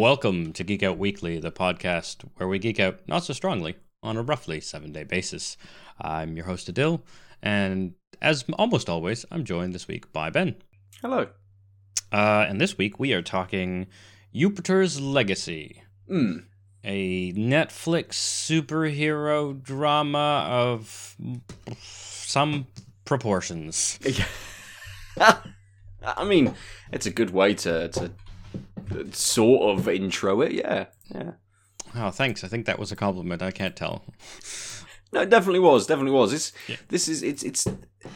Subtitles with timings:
[0.00, 4.16] Welcome to Geek Out Weekly, the podcast where we geek out not so strongly on
[4.16, 5.58] a roughly seven day basis.
[6.00, 7.02] I'm your host, Aadil,
[7.42, 7.92] and
[8.22, 10.54] as almost always, I'm joined this week by Ben.
[11.02, 11.28] Hello.
[12.10, 13.88] Uh, and this week we are talking
[14.34, 16.44] Jupiter's Legacy, Mm.
[16.82, 21.14] a Netflix superhero drama of
[21.78, 22.68] some
[23.04, 23.98] proportions.
[25.18, 26.54] I mean,
[26.90, 28.12] it's a good way to to
[29.12, 30.52] sort of intro it.
[30.52, 31.32] Yeah, yeah.
[31.96, 32.44] Oh, thanks.
[32.44, 33.42] I think that was a compliment.
[33.42, 34.04] I can't tell.
[35.12, 35.86] No, it definitely was.
[35.86, 36.32] Definitely was.
[36.32, 36.76] It's Yeah.
[36.88, 37.66] this is it's it's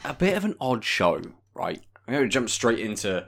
[0.04, 1.20] a bit of an odd show,
[1.54, 1.80] right?
[2.06, 3.26] I'm going to jump straight into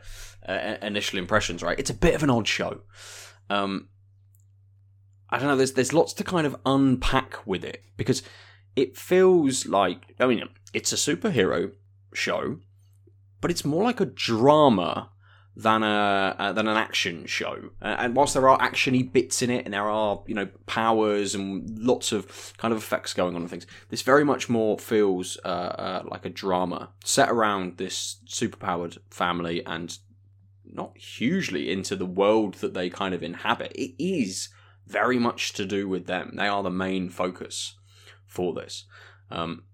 [0.49, 1.79] uh, initial impressions, right?
[1.79, 2.83] It's a bit of an odd show.
[3.51, 3.89] Um,
[5.31, 5.57] I don't know.
[5.57, 8.23] There's there's lots to kind of unpack with it because
[8.77, 10.43] it feels like I mean
[10.73, 11.73] it's a superhero
[12.15, 12.59] show,
[13.41, 15.11] but it's more like a drama
[15.57, 17.71] than a uh, than an action show.
[17.81, 21.35] Uh, and whilst there are actiony bits in it, and there are you know powers
[21.35, 25.39] and lots of kind of effects going on and things, this very much more feels
[25.45, 29.99] uh, uh, like a drama set around this superpowered family and
[30.65, 33.73] not hugely into the world that they kind of inhabit.
[33.75, 34.51] It is
[34.87, 36.35] very much to do with them.
[36.37, 37.77] They are the main focus
[38.27, 38.85] for this.
[39.31, 39.65] Um,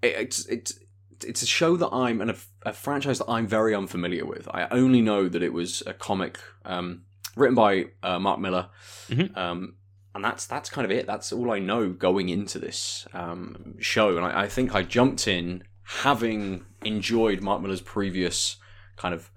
[0.00, 0.78] it, it's it's
[1.24, 4.46] it's a show that I'm and a, a franchise that I'm very unfamiliar with.
[4.48, 7.02] I only know that it was a comic um,
[7.36, 8.68] written by uh, Mark Millar,
[9.08, 9.36] Mhm.
[9.36, 9.74] um,
[10.14, 11.06] and that's that's kind of it.
[11.06, 15.26] That's all I know going into this um, show, and I, I think I jumped
[15.26, 18.56] in having enjoyed Mark Millar's previous
[18.96, 19.30] kind of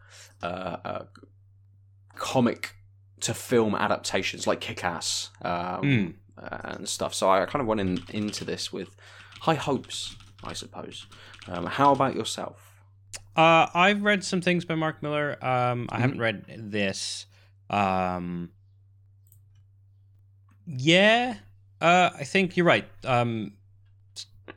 [0.43, 1.05] uh, uh,
[2.15, 2.73] comic
[3.21, 6.13] to film adaptations like Kick Ass um, Mm.
[6.75, 7.13] and stuff.
[7.13, 8.95] So I kind of went in, into this with
[9.41, 11.07] high hopes, I suppose.
[11.47, 12.81] Um, how about yourself?
[13.35, 15.33] Uh, I've read some things by Mark Millar.
[15.43, 16.01] Um, I Mhm.
[16.01, 17.25] haven't read this.
[17.69, 18.51] Um,
[20.65, 21.37] yeah,
[21.81, 22.87] uh, I think you're right.
[23.05, 23.53] Um,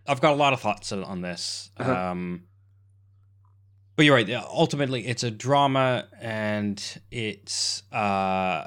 [0.07, 1.71] I've got a lot of thoughts on, on this.
[1.77, 1.93] Uh-huh.
[2.11, 2.45] Um,
[3.97, 4.29] but you're right.
[4.31, 8.67] Ultimately, it's a drama, and it's uh,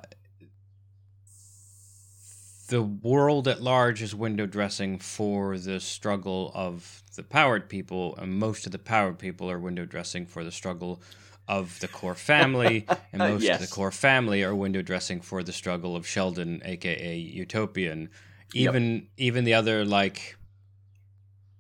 [2.70, 8.34] the world at large is window dressing for the struggle of the powered people, and
[8.40, 11.02] most of the powered people are window dressing for the struggle
[11.48, 15.52] of the core family, and most of the core family are window dressing for the
[15.54, 18.10] struggle of Sheldon, aka Utopian.
[18.54, 18.70] Yep.
[18.76, 20.38] Even even the other like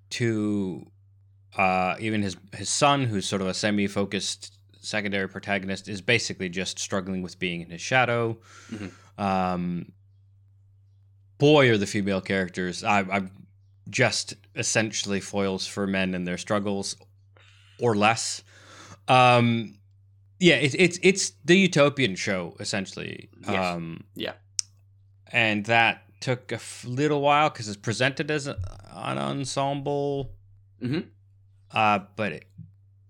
[0.09, 0.85] two
[1.57, 6.77] uh even his his son who's sort of a semi-focused secondary protagonist is basically just
[6.77, 8.37] struggling with being in his shadow
[8.71, 8.91] Mhm.
[9.17, 9.91] um
[11.37, 13.31] boy are the female characters I, i'm
[13.89, 16.95] just essentially foils for men and their struggles
[17.79, 18.43] or less
[19.07, 19.75] um
[20.39, 23.65] yeah it's it's it's the utopian show essentially Yes.
[23.75, 24.33] um Yeah.
[25.31, 28.57] and that took a f- little while because it's presented as a,
[28.93, 30.31] an ensemble
[30.81, 31.07] Mhm.
[31.71, 32.45] uh but it,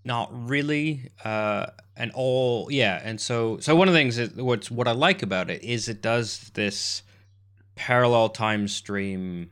[0.05, 4.71] not really uh and all yeah and so so one of the things is what's
[4.71, 7.03] what i like about it is it does this
[7.75, 9.49] parallel time stream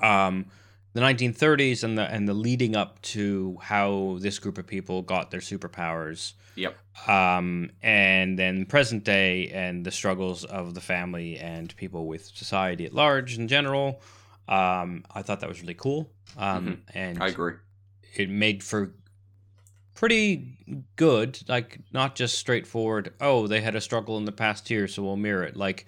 [0.00, 0.46] um
[0.92, 5.30] the 1930s and the and the leading up to how this group of people got
[5.30, 6.74] their superpowers Yep.
[7.06, 12.86] um, and then present day and the struggles of the family and people with society
[12.86, 14.00] at large in general.
[14.48, 16.08] Um, I thought that was really cool,
[16.38, 17.54] um, and I agree.
[18.14, 18.94] it made for
[19.94, 23.12] pretty good, like not just straightforward.
[23.20, 25.56] Oh, they had a struggle in the past year, so we'll mirror it.
[25.56, 25.86] Like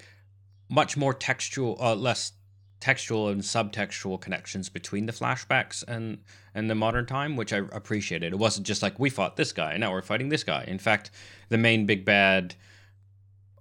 [0.69, 2.33] much more textual, uh, less
[2.81, 6.19] textual and subtextual connections between the flashbacks and
[6.55, 8.33] and the modern time, which I appreciated.
[8.33, 10.65] It wasn't just like we fought this guy, and now we're fighting this guy.
[10.67, 11.11] In fact,
[11.49, 12.55] the main big bad,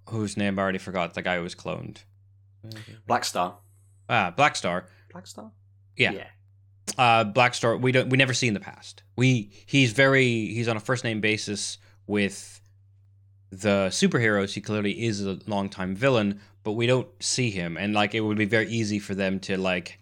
[0.09, 1.97] whose name I already forgot, the guy who was cloned.
[3.06, 3.57] Black Star.
[4.09, 4.88] Ah, Black Star.
[5.12, 5.51] Black Star.
[5.95, 6.12] Yeah.
[6.12, 6.27] Yeah.
[6.97, 10.68] uh black star we don't we never see in the past we he's very he's
[10.68, 12.62] on a first name basis with
[13.51, 18.14] the superheroes he clearly is a longtime villain but we don't see him and like
[18.14, 20.00] it would be very easy for them to like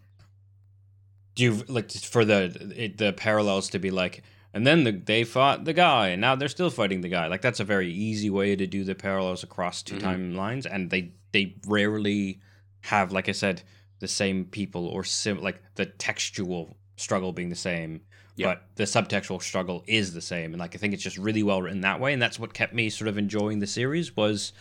[1.36, 5.64] do like for the it, the parallels to be like and then the, they fought
[5.66, 8.56] the guy and now they're still fighting the guy like that's a very easy way
[8.56, 10.02] to do the parallels across 2 Mhm.
[10.02, 12.40] timelines and they they rarely
[12.82, 13.62] have like i said
[14.00, 18.02] the same people or sim like the textual struggle being the same
[18.38, 18.48] Yeah.
[18.48, 21.62] but the subtextual struggle is the same and like i think it's just really well
[21.62, 24.52] written that way and that's what kept me sort of enjoying the series was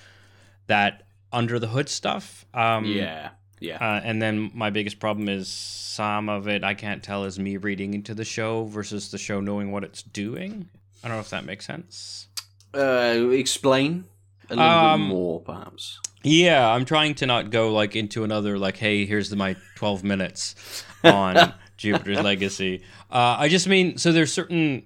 [0.67, 1.04] that
[1.35, 3.31] under the hood stuff um yeah.
[3.61, 3.77] Yeah.
[3.77, 7.57] uh, and then my biggest problem is some of it I can't tell is me
[7.57, 10.69] reading into the show versus the show knowing what it's doing.
[11.03, 12.29] I don't know if that makes sense.
[12.75, 14.05] Uh, explain.
[14.51, 16.01] A little Um, bit more, perhaps.
[16.23, 20.03] Yeah, I'm trying to not go like into another like, hey, here's the, my 12
[20.05, 22.83] minutes on Jupiter's Legacy.
[23.11, 24.83] Uh, I just mean so there's certain.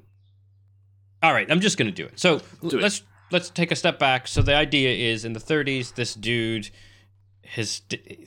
[1.22, 2.20] All right, I'm just gonna do it.
[2.20, 3.02] So Do it.
[3.30, 4.28] Let's take a step back.
[4.28, 6.70] So the idea is in the 30s, this dude,
[7.42, 7.80] his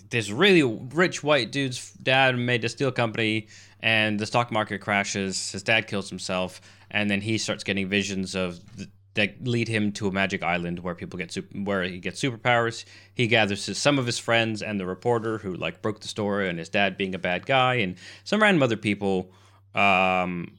[0.09, 3.47] this really rich white dude's dad made a steel company,
[3.79, 5.51] and the stock market crashes.
[5.51, 8.59] His dad kills himself, and then he starts getting visions of.
[8.77, 12.21] The, that lead him to a magic island where people get super, where he gets
[12.21, 12.85] superpowers.
[13.13, 16.47] He gathers his, some of his friends and the reporter who like broke the story
[16.47, 19.29] and his dad being a bad guy and some random other people.
[19.75, 20.57] Um,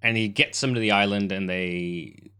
[0.00, 2.31] and he gets them to the island and they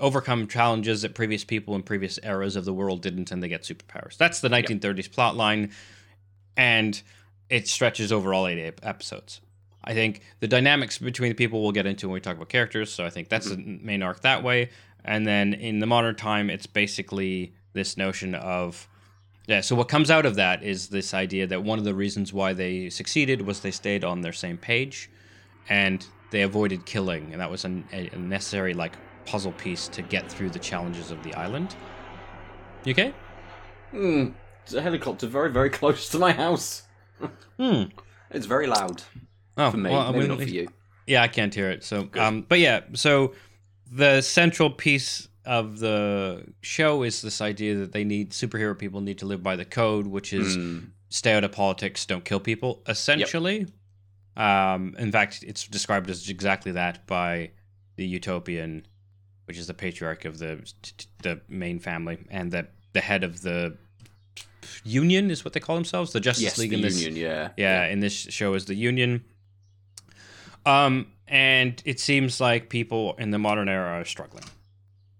[0.00, 3.62] overcome challenges that previous people in previous eras of the world didn't and they get
[3.62, 4.16] superpowers.
[4.16, 5.72] That's the 1930s plot line
[6.56, 7.00] and
[7.48, 9.40] it stretches over all eight episodes.
[9.82, 12.92] I think the dynamics between the people we'll get into when we talk about characters,
[12.92, 13.78] so I think that's mm-hmm.
[13.78, 14.70] the main arc that way.
[15.04, 18.86] And then in the modern time, it's basically this notion of
[19.46, 19.62] yeah.
[19.62, 22.52] So what comes out of that is this idea that one of the reasons why
[22.52, 25.08] they succeeded was they stayed on their same page,
[25.70, 28.92] and they avoided killing, and that was a necessary like
[29.28, 31.76] puzzle piece to get through the challenges of the island.
[32.84, 33.12] You okay?
[33.90, 34.28] Hmm.
[34.64, 36.82] It's a helicopter very, very close to my house.
[37.58, 37.84] Hmm.
[38.30, 39.02] It's very loud
[39.56, 40.68] Oh, for me, well, maybe not for you.
[41.06, 41.82] Yeah, I can't hear it.
[41.84, 43.34] So, um, but yeah, so
[43.90, 49.18] the central piece of the show is this idea that they need superhero people need
[49.18, 50.78] to live by the code, which is Hmm.
[51.08, 52.82] stay out of politics, don't kill people.
[52.86, 53.66] Essentially,
[54.36, 57.50] um, in fact, it's described as exactly that by
[57.96, 58.86] the Utopian,
[59.48, 60.70] which is the patriarch of the
[61.22, 63.76] the main family, and that the head of the
[64.84, 67.48] Union is what they call themselves, the Justice Yes, League the in this union, yeah.
[67.56, 69.24] yeah, in this show is the Union.
[70.66, 74.44] Um, and it seems like people in the modern era are struggling.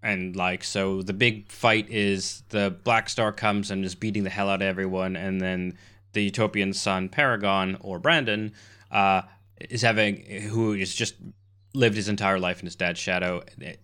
[0.03, 4.31] And like so the big fight is the Black Star comes and is beating the
[4.31, 5.77] hell out of everyone, and then
[6.13, 8.53] the Utopian son Paragon or Brandon
[8.91, 9.23] uh,
[9.59, 11.15] is having who is just
[11.75, 13.43] lived his entire life in his dad's shadow,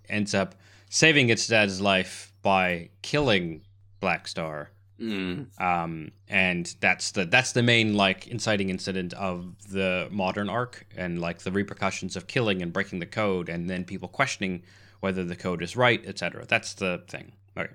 [0.08, 0.54] ends up
[0.88, 3.62] saving its dad's life by killing
[4.00, 4.70] Black Star.
[5.00, 5.60] Mm.
[5.60, 11.20] um, and that's the that's the main like inciting incident of the modern arc and
[11.20, 14.62] like the repercussions of killing and breaking the code and then people questioning
[15.00, 17.32] whether the code is right etc that's the thing.
[17.58, 17.72] Okay.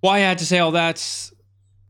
[0.00, 0.96] Why i had to say all that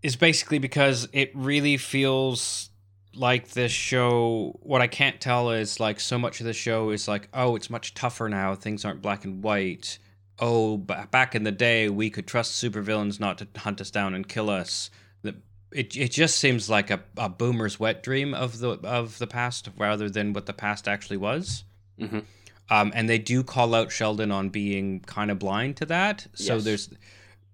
[0.03, 2.69] is basically because it really feels
[3.15, 7.07] like this show what i can't tell is like so much of the show is
[7.07, 9.99] like oh it's much tougher now things aren't black and white
[10.39, 14.13] oh, b- back in the day, we could trust supervillains not to hunt us down
[14.13, 14.91] and kill us.
[15.23, 15.37] The-
[15.71, 19.69] It, it just seems like a, a boomer's wet dream of the of the past
[19.79, 21.63] rather than what the past actually was.
[22.01, 22.25] Mhm.
[22.71, 26.27] Um, and they do call out Sheldon on being kind of blind to that.
[26.35, 26.65] So Yes.
[26.65, 26.91] there's,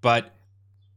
[0.01, 0.35] but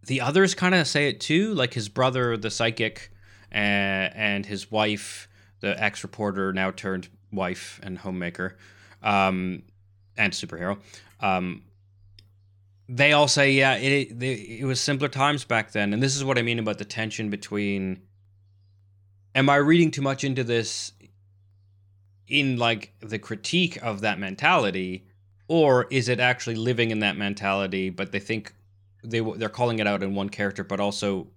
[0.06, 3.12] the others kind of say it too, like his brother, the psychic,
[3.52, 5.28] and his wife,
[5.60, 8.58] the ex reporter, now turned wife and homemaker,
[9.04, 9.64] um,
[10.18, 10.80] and superhero.
[11.20, 11.64] Um,
[12.88, 16.24] they all say, yeah, it, it it was simpler times back then, and this is
[16.24, 18.02] what I mean about the tension between.
[19.34, 20.92] Am I reading too much into this?
[22.28, 25.06] In like the critique of that mentality,
[25.48, 27.90] or is it actually living in that mentality?
[27.90, 28.54] But they think
[29.04, 31.28] they they're calling it out in one character, but also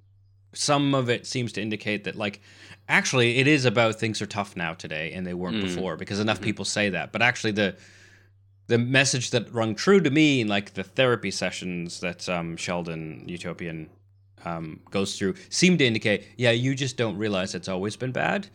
[0.54, 2.40] some of it seems to indicate that like
[2.88, 5.62] actually it is about things are tough now today and they weren't Mm.
[5.62, 6.44] before because enough Mhm.
[6.44, 7.12] people say that.
[7.12, 7.76] But actually the
[8.66, 13.25] the message that rung true to me in like the therapy sessions that um, Sheldon
[13.28, 13.90] Utopian
[14.46, 18.49] um, goes through seem to indicate, yeah, you just don't realize it's always been bad.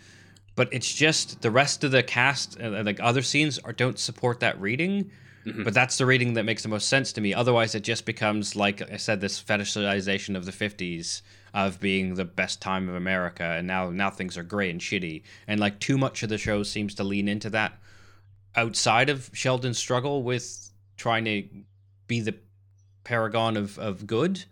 [0.55, 4.39] But it's just the rest of the cast, uh, like other scenes, are, don't support
[4.41, 5.09] that reading.
[5.45, 5.63] Mhm.
[5.63, 7.33] But that's the reading that makes the most sense to me.
[7.33, 11.21] Otherwise, it just becomes like I said, this fetishization of the '50s
[11.53, 15.23] of being the best time of America, and now now things are gray and shitty,
[15.47, 17.79] and like too much of the show seems to lean into that
[18.55, 21.43] outside of Sheldon's struggle with trying to
[22.07, 22.35] be the
[23.03, 24.43] paragon of, of good.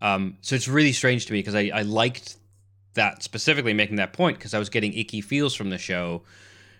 [0.00, 2.36] Um, so it's really strange to me because I, I liked
[2.94, 6.22] that specifically making that point because I was getting icky feels from the show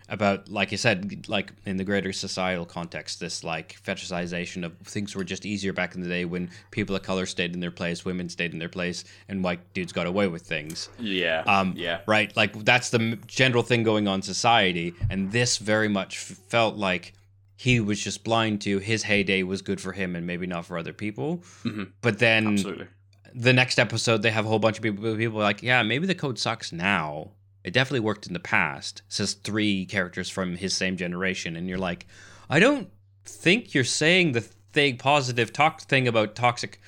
[0.09, 5.17] about, like you said, like in the greater societal context, this like fetishization of things
[5.17, 8.05] were just easier back in the day when people of color stayed in their place,
[8.05, 11.43] women stayed in their place, and white dudes got away with things Yeah.
[11.47, 12.01] um, yeah.
[12.07, 12.35] right?
[12.37, 17.13] Like that's the general thing going on in society, and this very much felt like
[17.57, 20.77] he was just blind to his heyday was good for him and maybe not for
[20.79, 21.43] other people.
[21.65, 21.91] Mhm.
[22.03, 22.87] But then Absolutely.
[23.35, 25.17] the next episode, they have a whole bunch of people.
[25.17, 27.31] People are like, yeah, maybe the code sucks now.
[27.67, 29.03] It definitely worked in the past.
[29.09, 32.07] Says three characters from his same generation, and you're like,
[32.49, 32.89] I don't
[33.25, 36.81] think you're saying the thing positive talk thing about toxic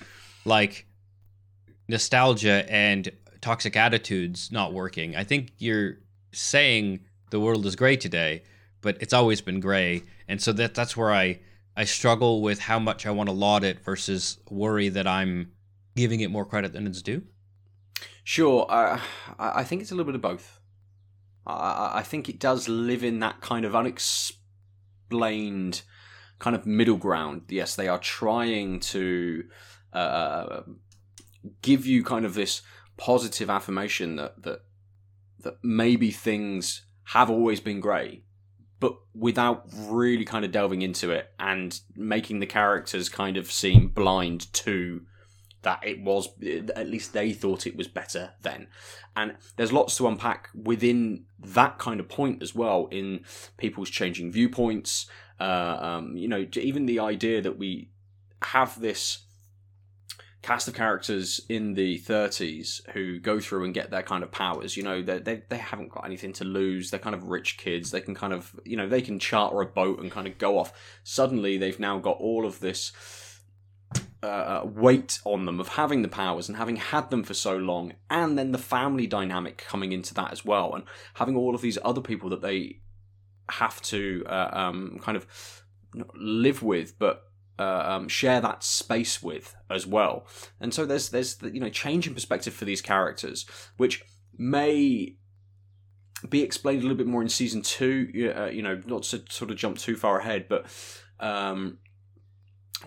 [0.45, 0.87] like
[1.89, 5.17] nostalgia and toxic attitudes not working.
[5.17, 5.97] I think you're
[6.31, 8.45] saying the world is gray today,
[8.81, 11.41] but it's always been gray, and so that that's where I
[11.77, 15.51] I struggle with how much I want to laud it versus worry that I'm
[15.97, 17.25] giving it more credit than it's due.
[18.23, 19.01] Sure, uh,
[19.41, 20.58] I think it's a little bit of both.
[21.49, 25.83] I, I think it does live in that kind of unexplained
[26.39, 27.43] kind of middle ground.
[27.49, 29.45] Yes, they are trying to
[29.93, 30.63] uh,
[31.63, 32.63] give you kind of this
[32.97, 34.61] positive affirmation that that
[35.41, 38.23] that maybe things have always been grey,
[38.81, 43.89] but without really kind of delving into it and making the characters kind of seem
[43.89, 45.03] blind to
[45.63, 46.29] that it was
[46.77, 48.69] at least they thought it was better then.
[49.17, 53.25] And there's lots to unpack within that kind of point as well in
[53.57, 55.07] people's changing viewpoints
[55.41, 57.91] uh, um, you know even the idea that we
[58.43, 59.25] have this
[60.43, 64.77] cast of characters in the 30s who go through and get their kind of powers
[64.77, 66.91] you know they, they, they haven't got anything to lose.
[66.91, 67.91] They're kind of rich kids.
[67.91, 70.59] They can kind of you know they can charter a boat and kind of go
[70.59, 70.73] off.
[71.05, 72.93] Suddenly they've now got all of this
[74.23, 77.57] uh, uh, weight on them of having the powers and having had them for so
[77.57, 80.85] long, and then the family dynamic coming into that as well, and
[81.15, 82.81] having all of these other people that they
[83.51, 85.65] have to uh, um, kind of
[86.15, 87.25] live with, but
[87.59, 90.27] uh, um, share that space with as well.
[90.61, 93.47] And so there's there's the, you know change in perspective for these characters,
[93.77, 94.03] which
[94.37, 95.17] may
[96.29, 98.33] be explained a little bit more in season two.
[98.37, 100.67] Uh, you know, not to sort of jump too far ahead, but
[101.21, 101.79] um,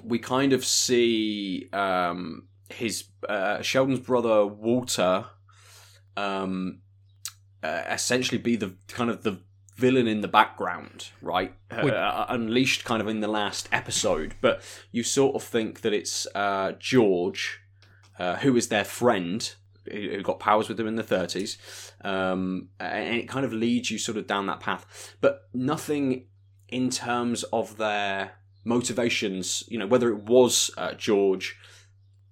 [0.03, 5.25] we kind of see um, his uh, Sheldon's brother Walter
[6.17, 6.79] um,
[7.63, 9.39] uh, essentially be the kind of the
[9.75, 11.53] villain in the background, right?
[11.95, 16.27] Uh, unleashed kind of in the last episode, but you sort of think that it's
[16.36, 17.60] uh, George,
[18.19, 19.55] uh, who is their friend,
[19.91, 21.57] who got powers with them in the 30s,
[22.05, 26.25] um, and it kind of leads you sort of down that path, but nothing
[26.67, 31.57] in terms of their motivations, you know, whether it was uh, George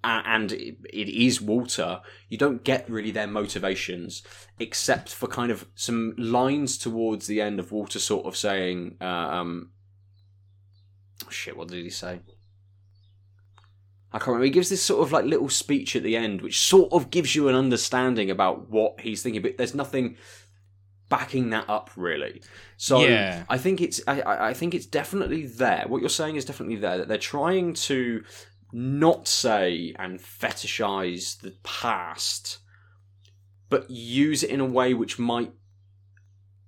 [0.03, 4.23] and it is Walter, you don't get really their motivations
[4.57, 9.05] except for kind of some lines towards the end of Walter sort of saying, uh,
[9.05, 9.71] um,
[11.29, 12.21] shit, what did he say?
[14.11, 14.45] I can't remember.
[14.45, 17.35] He gives this sort of like little speech at the end, which sort of gives
[17.35, 20.17] you an understanding about what he's thinking, but there's nothing
[21.09, 22.41] backing that up really.
[22.77, 23.43] So yeah.
[23.49, 25.85] I think it's I, I think it's definitely there.
[25.87, 28.23] What you're saying is definitely there that they're trying to
[28.71, 32.59] not say and fetishize the past,
[33.69, 35.51] but use it in a way which might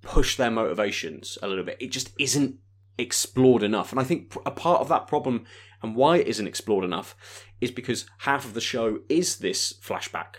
[0.01, 1.77] push their motivations a little bit.
[1.79, 2.55] It just isn't
[2.98, 3.91] explored enough.
[3.91, 5.45] And I think a part of that problem
[5.83, 7.15] and why it isn't explored enough
[7.60, 10.36] is because half of the show is this flashback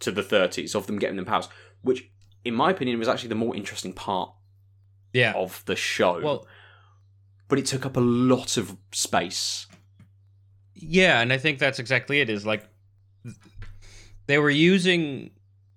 [0.00, 1.48] to the 30s of them getting them powers,
[1.82, 2.10] which
[2.44, 4.32] in my opinion, was actually the more interesting part
[5.12, 5.32] yeah.
[5.34, 6.20] of the show.
[6.20, 6.46] Well,
[7.48, 9.66] but it took up a lot of space.
[10.74, 12.28] Yeah, and I think that's exactly it.
[12.28, 12.68] Is like
[14.26, 15.30] they were using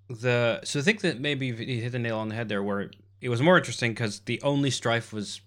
[0.08, 0.60] the.
[0.64, 3.28] So I think that maybe you hit the nail on the head there, where it
[3.28, 5.40] was more interesting because the only strife was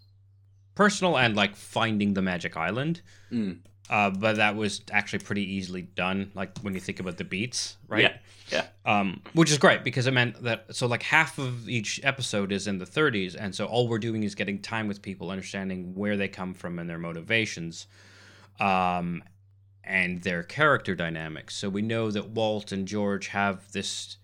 [0.76, 3.02] personal and like finding the magic island.
[3.32, 3.60] Mm.
[3.90, 6.32] Uh, but that was actually pretty easily done.
[6.34, 8.04] Like when you think about the beats, right?
[8.04, 8.18] Yeah.
[8.84, 12.66] Um, which is great because it meant that so like half of each episode is
[12.66, 16.18] in the 30s, and so all we're doing is getting time with people, understanding where
[16.18, 17.86] they come from and their motivations,
[18.60, 19.24] um,
[19.84, 21.56] and their character dynamics.
[21.56, 24.18] So we know that Walt and George have this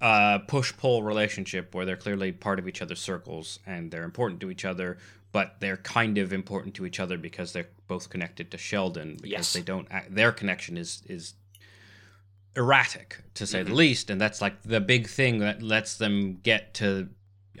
[0.00, 4.40] uh, push pull relationship where they're clearly part of each other's circles and they're important
[4.40, 4.98] to each other
[5.36, 9.30] but they're kind of important to each other because they're both connected to Sheldon because
[9.30, 9.52] yes.
[9.52, 11.34] they don't act, their connection is is
[12.56, 13.70] erratic to say mm-hmm.
[13.70, 17.08] the least and that's like the big thing that lets them get to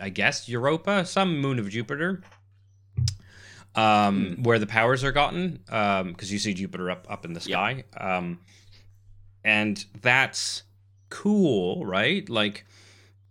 [0.00, 2.22] I guess Europa some moon of Jupiter
[3.74, 4.44] um, mm.
[4.44, 7.84] where the powers are gotten because um, you see Jupiter up up in the sky
[7.92, 8.02] yep.
[8.02, 8.40] um,
[9.44, 10.62] and that's
[11.10, 12.64] cool right like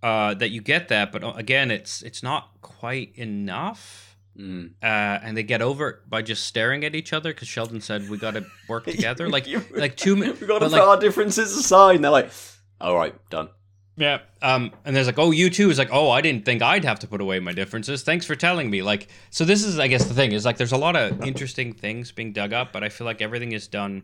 [0.04, 4.05] uh, that you get that but uh, again it's it's not quite enough
[4.38, 4.72] Mm.
[4.82, 4.86] Uh,
[5.24, 8.18] and they get over it by just staring at each other because Sheldon said we
[8.18, 9.30] got to work together.
[9.30, 10.42] Like, like two minutes.
[10.42, 11.96] We got to put like, our differences aside.
[11.96, 12.30] And they're like,
[12.82, 13.50] "All right, done."
[13.98, 14.20] Yeah.
[14.42, 14.72] Um.
[14.84, 17.08] And there's like, "Oh, you too." Is like, "Oh, I didn't think I'd have to
[17.08, 18.04] put away my differences.
[18.04, 20.74] Thanks for telling me." Like, so this is, I guess, the thing is like, there's
[20.74, 24.04] a lot of interesting things being dug up, but I feel like everything is done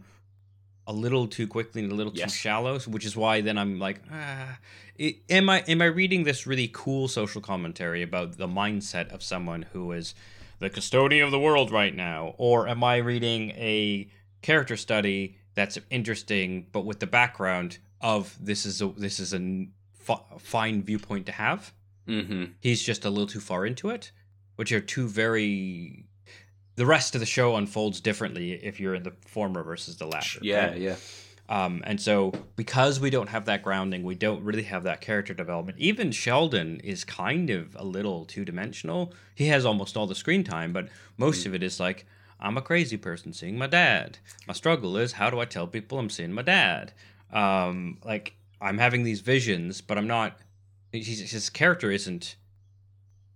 [0.91, 2.31] a little too quickly and a little yes.
[2.31, 4.57] too shallow, which is why then I'm like, ah,
[5.29, 9.63] am I am I reading this really cool social commentary about the mindset of someone
[9.73, 10.13] who is
[10.59, 14.09] the custodian of the world right now, or am I reading a
[14.41, 19.67] character study that's interesting, but with the background of this is a this is a
[20.07, 21.73] f- fine viewpoint to have.
[22.07, 22.45] Mm-hmm.
[22.59, 24.11] He's just a little too far into it,
[24.55, 26.05] which are two very.
[26.75, 30.39] The rest of the show unfolds differently if you're in the former versus the latter.
[30.41, 30.77] Yeah, right?
[30.77, 30.95] yeah.
[31.49, 35.33] Um, and so, because we don't have that grounding, we don't really have that character
[35.33, 35.77] development.
[35.79, 39.13] Even Sheldon is kind of a little two dimensional.
[39.35, 40.87] He has almost all the screen time, but
[41.17, 42.05] most of it is like,
[42.39, 44.17] I'm a crazy person seeing my dad.
[44.47, 46.93] My struggle is, how do I tell people I'm seeing my dad?
[47.33, 50.39] Um, like, I'm having these visions, but I'm not.
[50.93, 52.35] His, his character isn't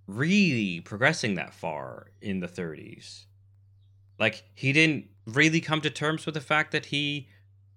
[0.07, 3.25] really progressing that far in the 30s.
[4.19, 7.27] Like, he didn't really come to terms with the fact that he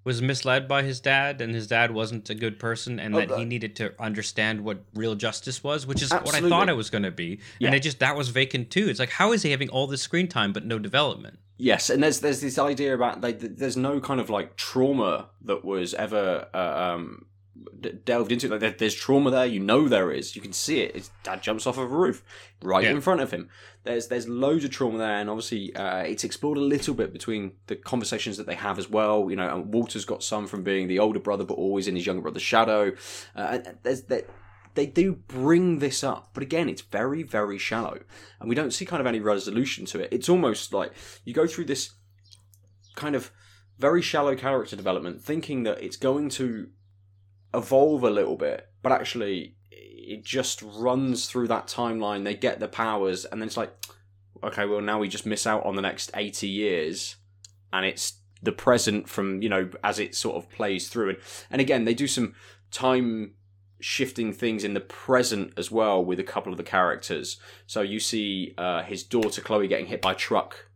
[0.05, 3.39] was misled by his dad and his dad wasn't a good person and Oh, that
[3.39, 6.89] he needed to understand what real justice was which is what i thought it was
[6.89, 7.67] going to be Yeah.
[7.69, 8.89] and it just that was vacant too.
[8.89, 11.39] It's like how is he having all this screen time but no development?
[11.59, 15.65] Yes, and there's there's this idea about like, there's no kind of like trauma that
[15.65, 17.27] was ever uh, um,
[17.81, 18.53] d- delved into.
[18.53, 18.63] it.
[18.63, 20.35] Like there's trauma there, you know there is.
[20.37, 20.95] You can see it.
[20.97, 22.25] His dad jumps off of a roof
[22.63, 22.91] right Yeah.
[22.91, 23.49] in front of him.
[23.85, 27.53] There's there's loads of trauma there, and obviously uh, it's explored a little bit between
[27.69, 29.29] the conversations that they have as well.
[29.31, 32.07] You know, and Walter's got some from being the older brother, but always in his
[32.07, 32.93] younger brother's shadow.
[33.35, 34.25] Uh, and there's there,
[34.75, 38.01] they do bring this up, but again, it's very, very shallow,
[38.39, 40.09] and we don't see kind of any resolution to it.
[40.13, 40.93] It's almost like
[41.25, 41.93] you go through this
[42.95, 43.33] kind of
[43.79, 46.69] very shallow character development, thinking that it's going to
[47.55, 52.25] evolve a little bit, but actually, it just runs through that timeline.
[52.25, 53.73] They get the powers, and then it's like,
[54.43, 57.17] okay, well, now we just miss out on the next eighty years,
[57.73, 61.19] and it's the present from you know as it sort of plays through, and
[61.51, 62.35] and again, they do some
[62.71, 63.35] time
[63.81, 67.39] shifting things in the present as well with a couple of the characters.
[67.67, 70.69] So you see uh, his daughter Chloe getting hit by a truck,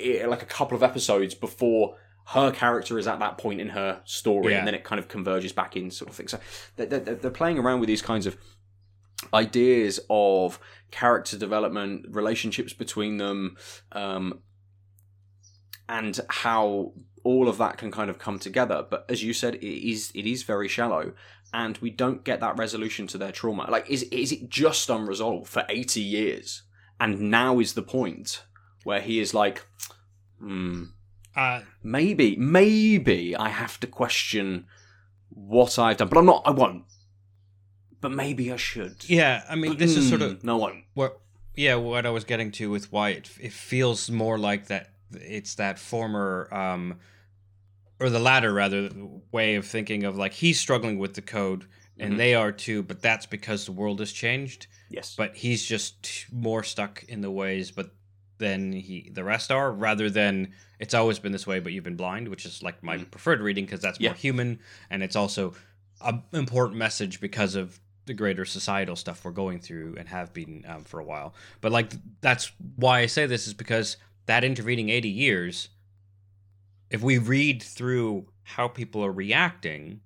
[0.00, 1.96] eh, like a couple of episodes before
[2.30, 4.58] her character is at that point in her story, Yeah.
[4.58, 6.28] and then it kind of converges back in sort of thing.
[6.28, 6.40] So
[6.76, 8.36] they're, they're, playing around with these kinds of
[9.32, 10.58] ideas of
[10.90, 13.56] character development, relationships between them,
[13.92, 14.40] um,
[15.88, 18.84] and how all of that can kind of come together.
[18.88, 21.12] But as you said, it is it is very shallow,
[21.54, 23.70] and we don't get that resolution to their trauma.
[23.70, 26.62] Like, is is it just unresolved for eighty years,
[26.98, 28.42] and now is the point
[28.82, 29.64] where he is like,
[30.40, 30.84] hmm,
[31.36, 34.66] uh, maybe, maybe I have to question
[35.28, 36.42] what I've done, but I'm not.
[36.46, 36.84] I won't.
[38.00, 39.08] But maybe I should.
[39.08, 40.84] yeah i mean this is sort of no one.
[40.94, 41.18] what
[41.56, 45.54] yeah what i was getting to with why it, it feels more like that it's
[45.56, 46.98] that former um
[47.98, 48.90] or the latter rather
[49.32, 51.66] way of thinking of like he's struggling with the code
[51.98, 52.16] and Mhm.
[52.18, 55.14] they are too but that's because the world has changed Yes.
[55.16, 57.92] but he's just more stuck in the ways but
[58.38, 61.96] than he the rest are rather than it's always been this way but you've been
[61.96, 63.10] blind which is like my Mm.
[63.10, 64.10] preferred reading because that's Yeah.
[64.10, 64.58] more human
[64.90, 65.54] and it's also
[66.02, 70.64] an important message because of the greater societal stuff we're going through and have been
[70.68, 73.96] um, for a while but like that's why i say this is because
[74.26, 75.68] that intervening 80 years
[76.90, 80.00] if we read through how people are reacting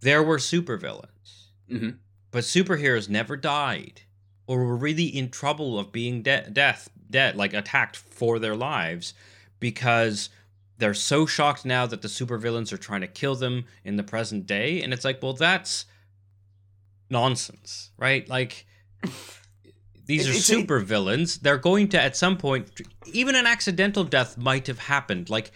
[0.00, 1.90] there were supervillains hmm
[2.32, 4.02] but superheroes never died
[4.46, 9.14] or were really in trouble of being de- death dead like attacked for their lives
[9.60, 10.28] because
[10.78, 14.46] they're so shocked now that the supervillains are trying to kill them in the present
[14.46, 14.82] day.
[14.82, 15.86] And it's like well that's
[17.08, 18.28] nonsense right?
[18.28, 18.66] Like
[20.06, 21.40] these are it- supervillains.
[21.40, 22.80] They're going to at some point
[23.12, 25.30] even an accidental death might have happened.
[25.30, 25.50] Like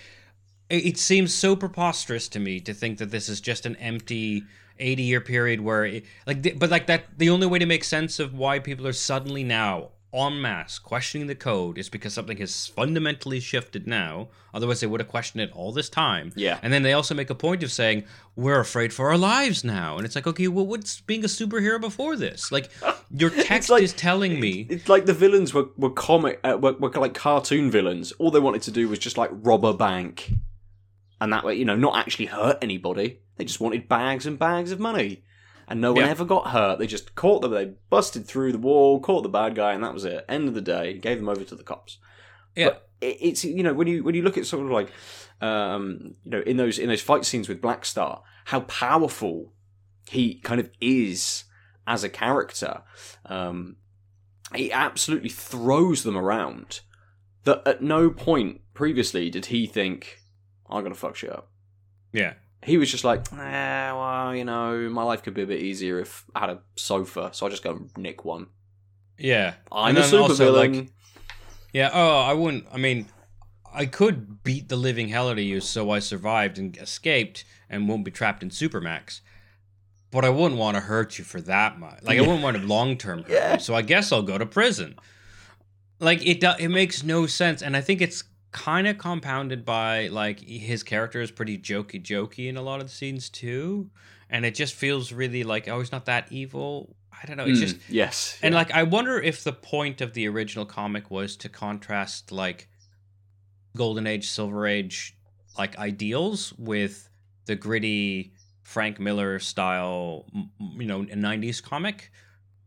[0.69, 4.45] it seems so preposterous to me to think that this is just an empty
[4.81, 8.19] 80 year period where it, like but like that the only way to make sense
[8.19, 12.67] of why people are suddenly now en masse questioning the code is because something has
[12.67, 16.59] fundamentally shifted now otherwise they would have questioned it all this time Yeah.
[16.63, 18.03] and then they also make a point of saying
[18.35, 21.81] we're afraid for our lives now and it's like okay well what's being a superhero
[21.81, 22.71] before this like
[23.13, 26.73] your text like- is telling me It's like the villains were were comic uh, were,
[26.73, 28.11] were like cartoon villains.
[28.19, 30.33] All they wanted to do was just like rob a bank,
[31.21, 33.19] and that way, you know, not actually hurt anybody.
[33.41, 35.25] They just wanted bags and bags of money,
[35.67, 36.11] and no one Yeah.
[36.11, 36.79] ever got hurt.
[36.79, 37.53] They just caught them.
[37.53, 40.27] They busted through the wall, caught the bad guy, and that was it.
[40.29, 41.97] End of the day, gave them over to the cops.
[42.55, 44.93] yeah But it's you know when you when you look at sort of like
[45.41, 49.55] um, you know in those in those fight scenes with Black Star, how powerful
[50.11, 51.45] he kind of is
[51.87, 52.83] as a character.
[53.25, 53.77] Um,
[54.55, 56.81] he absolutely throws them around.
[57.45, 60.19] That at no point previously did he think,
[60.69, 61.47] "I'm gonna fuck shit up."
[62.13, 65.61] yeah He was just like, eh, well, you know, my life could be a bit
[65.63, 68.47] easier if I had a sofa, so I'll just go and nick one.
[69.19, 70.77] Yeah, I'm And a then also, supervillain.
[70.81, 70.89] like,
[71.73, 71.91] Yeah.
[71.93, 72.67] Oh, I wouldn't.
[72.73, 73.07] I mean,
[73.73, 77.89] I could beat the living hell out of you, so I survived and escaped and
[77.89, 79.21] won't be trapped in Supermax.
[80.11, 82.03] But I wouldn't want to hurt you for that much.
[82.03, 83.59] Like I wouldn't want to long term Yeah.
[83.59, 84.97] So I guess I'll go to prison.
[86.01, 86.41] Like it.
[86.41, 90.83] do- It makes no sense, and I think it's kind of compounded by like his
[90.83, 93.91] character is pretty jokey, jokey in a lot of the scenes too,
[94.29, 96.95] and it just feels really like oh, he's not that evil.
[97.23, 97.45] I don't know.
[97.45, 98.59] It's Mm, just yes, and yeah.
[98.59, 102.69] like, I wonder if the point of the original comic was to contrast like
[103.77, 105.17] Golden Age, Silver Age,
[105.59, 107.09] like ideals with
[107.47, 108.33] the gritty
[108.63, 110.27] Frank Miller style,
[110.59, 112.11] you know, '90s comic,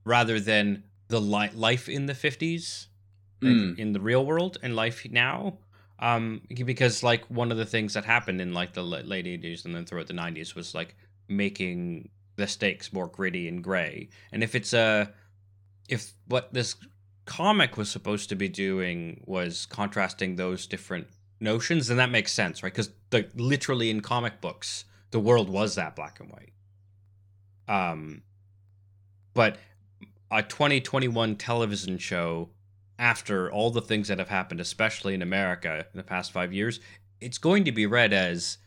[0.06, 2.88] rather than the li- life in the '50s,
[3.41, 3.80] like, Mm.
[3.80, 5.58] in the real world and life now.
[6.04, 9.74] Um, because like one of the things that happened in like the late '80s and
[9.74, 10.98] then throughout the '90s was like
[11.30, 14.10] making the stakes more gritty and gray.
[14.34, 15.13] And if it's a
[15.88, 16.76] if what this
[17.24, 21.08] comic was supposed to be doing was contrasting those different
[21.39, 22.74] notions, then that makes sense, right?
[22.74, 26.52] Because the literally in comic books, the world was that black and white.
[27.70, 28.24] Um,
[29.34, 29.56] but
[30.30, 32.50] a 2021 television show
[32.99, 36.79] after all the things that have happened, especially in America in the past five years,
[37.19, 38.58] it's going to be read as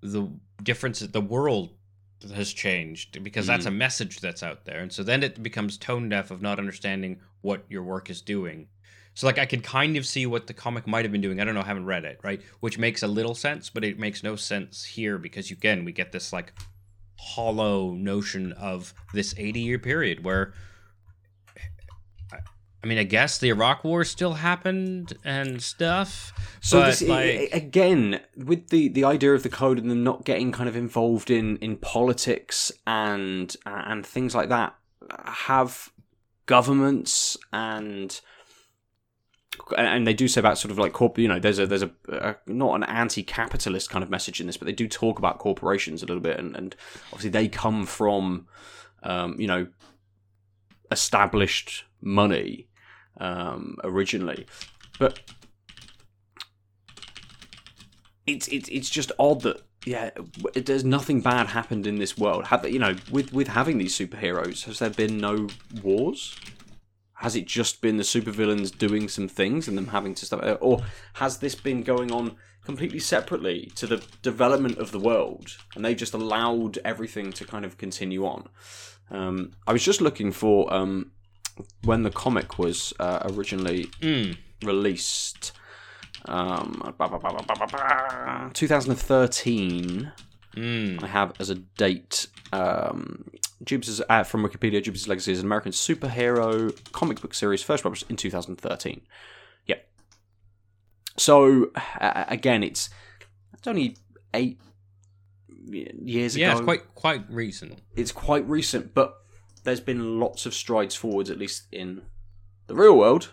[0.00, 0.28] the
[0.62, 1.70] difference that the world
[2.34, 3.76] has changed because that's a mm.
[3.76, 4.80] message that's out there.
[4.80, 8.68] And so then it becomes tone deaf of not understanding what your work is doing.
[9.14, 11.40] So like i can kind of see what the comic might have been doing.
[11.40, 12.40] I don't know I haven't read it right?
[12.60, 16.12] Which makes a little sense but it makes no sense here because again we get
[16.12, 16.52] this like
[17.18, 20.54] hollow notion of this 80 year period where
[22.82, 26.32] I- mean, I guess the Iraq War still happened and stuff.
[26.60, 30.52] So this like, again with the the idea of the code and them not getting
[30.52, 34.74] kind of involved in in politics and and things like that
[35.24, 35.90] have
[36.46, 38.20] governments and
[39.76, 41.90] and they do say about sort of like corp you know there's a there's a,
[42.08, 46.02] a not an anti-capitalist kind of message in this but they do talk about corporations
[46.02, 46.76] a little bit and, and
[47.12, 48.46] obviously they come from
[49.02, 49.66] um, you know
[50.90, 52.68] established money
[53.18, 54.46] um, originally
[54.98, 55.20] but
[58.26, 62.46] it's it's it's just odd that yeah, w- there's nothing bad happened in this world.
[62.46, 65.48] Have you know with with having these superheroes, has there been no
[65.82, 66.36] wars?
[67.14, 70.82] Has it just been the supervillains doing some things and them having to stop, or
[71.14, 75.96] has this been going on completely separately to the development of the world, and they've
[75.96, 78.48] just allowed everything to kind of continue on?
[79.10, 81.12] Um, I was just looking for um,
[81.84, 85.52] when the comic was uh, originally mm, released.
[86.26, 90.12] Um, ba- ba- ba- ba- ba- ba- ba- 2013.
[90.56, 91.02] mm.
[91.02, 92.26] I have as a date.
[92.52, 93.30] Um,
[93.64, 94.82] Jupiter's uh, from Wikipedia.
[94.82, 99.00] Jupiter's Legacy is an American superhero comic book series, first published in 2013.
[99.66, 99.76] Yeah.
[101.16, 101.70] So
[102.00, 102.90] uh, again, it's
[103.54, 103.96] it's only
[104.34, 104.58] eight
[105.48, 106.52] years yeah, ago.
[106.52, 107.78] Yeah, it's quite quite recent.
[107.96, 109.14] it's quite recent, but
[109.64, 112.02] there's been lots of strides forwards, at least in
[112.66, 113.32] the real world,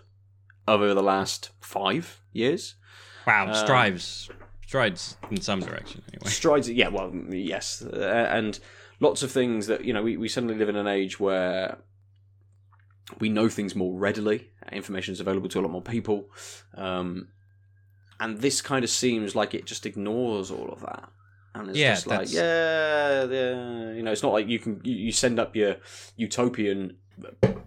[0.68, 2.76] over the last five years.
[3.26, 4.30] Wow, Um, strides
[4.66, 6.30] strides in some direction anyway.
[6.30, 8.60] strides yeah well yes uh, and
[9.00, 11.78] lots of things that you know we, we suddenly live in an age where
[13.20, 16.30] we know things more readily information is available to a lot more people
[16.76, 17.30] um,
[18.20, 21.10] and this kind of seems like it just ignores all of that
[21.60, 24.82] and it's Yeah, just like that's- yeah, yeah you know it's not like you can
[24.84, 25.78] you, you send up your
[26.16, 26.98] utopian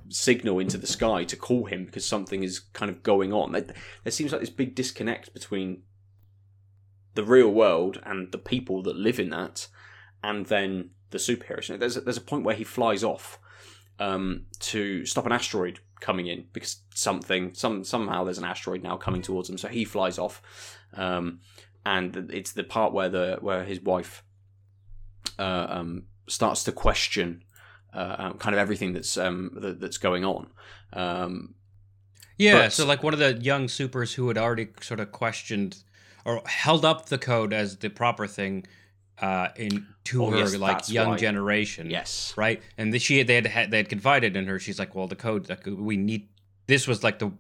[0.09, 3.67] signal into the sky to call him because something is kind of going on there,
[4.05, 5.83] there seems like this big disconnect between
[7.15, 9.67] the real world and the people that live in that,
[10.23, 11.69] and then the superheroes.
[11.69, 13.39] You know, there's a, there's a point where he flies off
[13.99, 18.97] um, to stop an asteroid coming in because something some somehow there's an asteroid now
[18.97, 19.59] coming towards him.
[19.59, 20.41] So he flies off,
[20.95, 21.41] um,
[21.85, 24.23] and it's the part where the where his wife
[25.39, 27.45] uh, um, starts to question.
[27.93, 30.47] Uh, um, kind of everything that's um, that, that's going on,
[30.93, 31.55] um,
[32.39, 35.83] Yeah, But- so like one of the young supers who had already sort of questioned
[36.25, 38.65] or held up the code as the proper thing
[39.21, 41.91] uh, in to Oh, her yes, like young generation.
[41.91, 42.63] yes, right?
[42.79, 44.61] And the, she they had, had they had confided in her.
[44.61, 46.29] She's like, well, the code like we need.
[46.69, 47.33] This was like the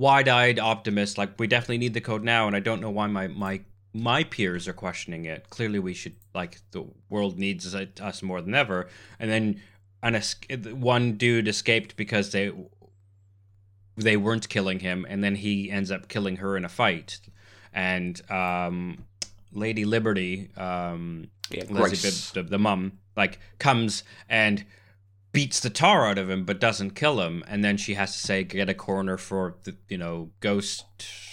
[0.00, 1.18] wide-eyed optimist.
[1.18, 3.60] Like we definitely need the code now, and I don't know why my my
[3.92, 5.50] my peers are questioning it.
[5.50, 8.88] Clearly, we should like the world needs it- us more than ever.
[9.20, 9.60] And then
[10.02, 10.36] an es-
[10.72, 12.50] one dude escaped because they
[13.96, 17.20] they weren't killing him, and then he ends up killing her in a fight.
[17.74, 19.04] And um,
[19.52, 21.64] Lady Liberty, um, yeah.
[21.64, 21.76] Bibb,
[22.34, 24.64] the, the mum, like comes and
[25.32, 27.44] beats the tar out of him but doesn't kill him.
[27.46, 30.84] And then she has to say get a corner for the you know ghost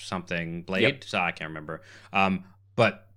[0.04, 0.82] something blade.
[0.84, 1.04] Yep.
[1.04, 1.82] so i can't remember.
[2.14, 2.44] Um
[2.76, 3.08] but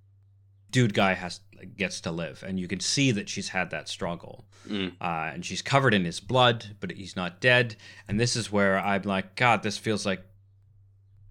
[0.71, 1.39] dude guy has
[1.77, 2.43] gets to live.
[2.45, 4.45] And you can see that she's had that struggle.
[4.69, 4.93] Mm.
[5.01, 7.75] uh, and she's covered in his blood but he's not dead.
[8.07, 10.21] And this is where i'm like god this feels like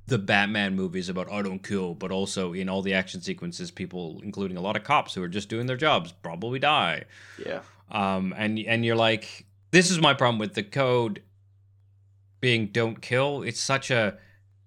[0.08, 4.20] the batman movies about i don't kill but also in all the action sequences people
[4.24, 7.04] including a lot of cops who are just doing their jobs probably die.
[7.46, 7.60] Yeah.
[7.90, 11.22] Um, and and you're like, this is my problem with the code
[12.40, 13.42] being don't kill.
[13.42, 14.16] It's such a,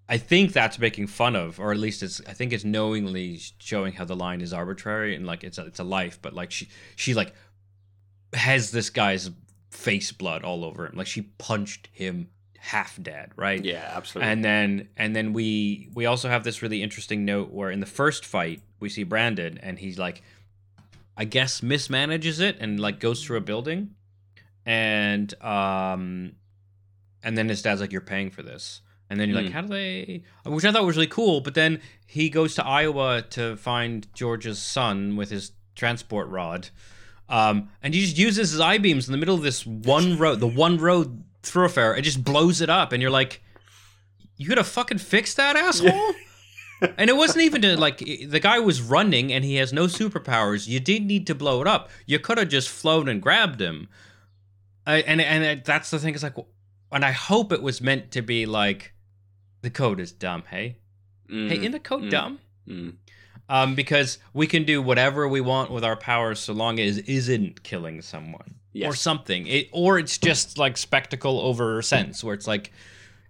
[0.07, 3.93] I think that's making fun of, or at least it's, I think it's knowingly showing
[3.93, 6.69] how the line is arbitrary and like it's a, it's a life, but like she
[6.95, 7.33] she like
[8.33, 9.31] has this guy's
[9.71, 13.63] face blood all over him, like she punched him half dead, right?
[13.63, 14.31] Yeah, absolutely.
[14.31, 17.85] And then and then we we also have this really interesting note where in the
[17.85, 20.21] first fight we see Brandon and he's like
[21.15, 23.91] I guess mismanages it and like goes through a building
[24.65, 26.33] and um
[27.23, 28.81] and then his dad's like you're paying for this.
[29.09, 29.53] And then you're like Hmm.
[29.53, 33.21] how do they which I thought was really cool, but then he goes to Iowa
[33.31, 36.69] to find George's son with his transport rod.
[37.29, 40.39] Um, and he just uses his eye beams in the middle of this one road,
[40.39, 42.91] the one road thoroughfare, It just blows it up.
[42.91, 43.41] And you're like,
[44.37, 46.13] you could have fucking fixed that asshole.
[46.97, 50.67] And it wasn't even to like the guy was running and he has no superpowers.
[50.67, 51.89] You didn't need to blow it up.
[52.05, 53.89] You could have just flown and grabbed him.
[54.85, 56.13] I, and and that's the thing.
[56.13, 56.35] Is like,
[56.91, 58.93] and I hope it was meant to be like,
[59.61, 60.43] the code is dumb.
[60.49, 60.77] Hey,
[61.29, 62.09] Mm, hey, in the code mm.
[62.11, 62.93] dumb mm.
[63.49, 67.09] um, because we can do whatever we want with our powers so long as it
[67.09, 69.47] isn't killing someone or something.
[69.47, 72.71] It, or it's just like spectacle over sense, where it's like,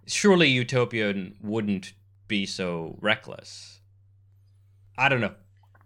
[0.06, 1.92] surely Utopian wouldn't
[2.28, 3.80] be so reckless.
[4.96, 5.34] I don't know.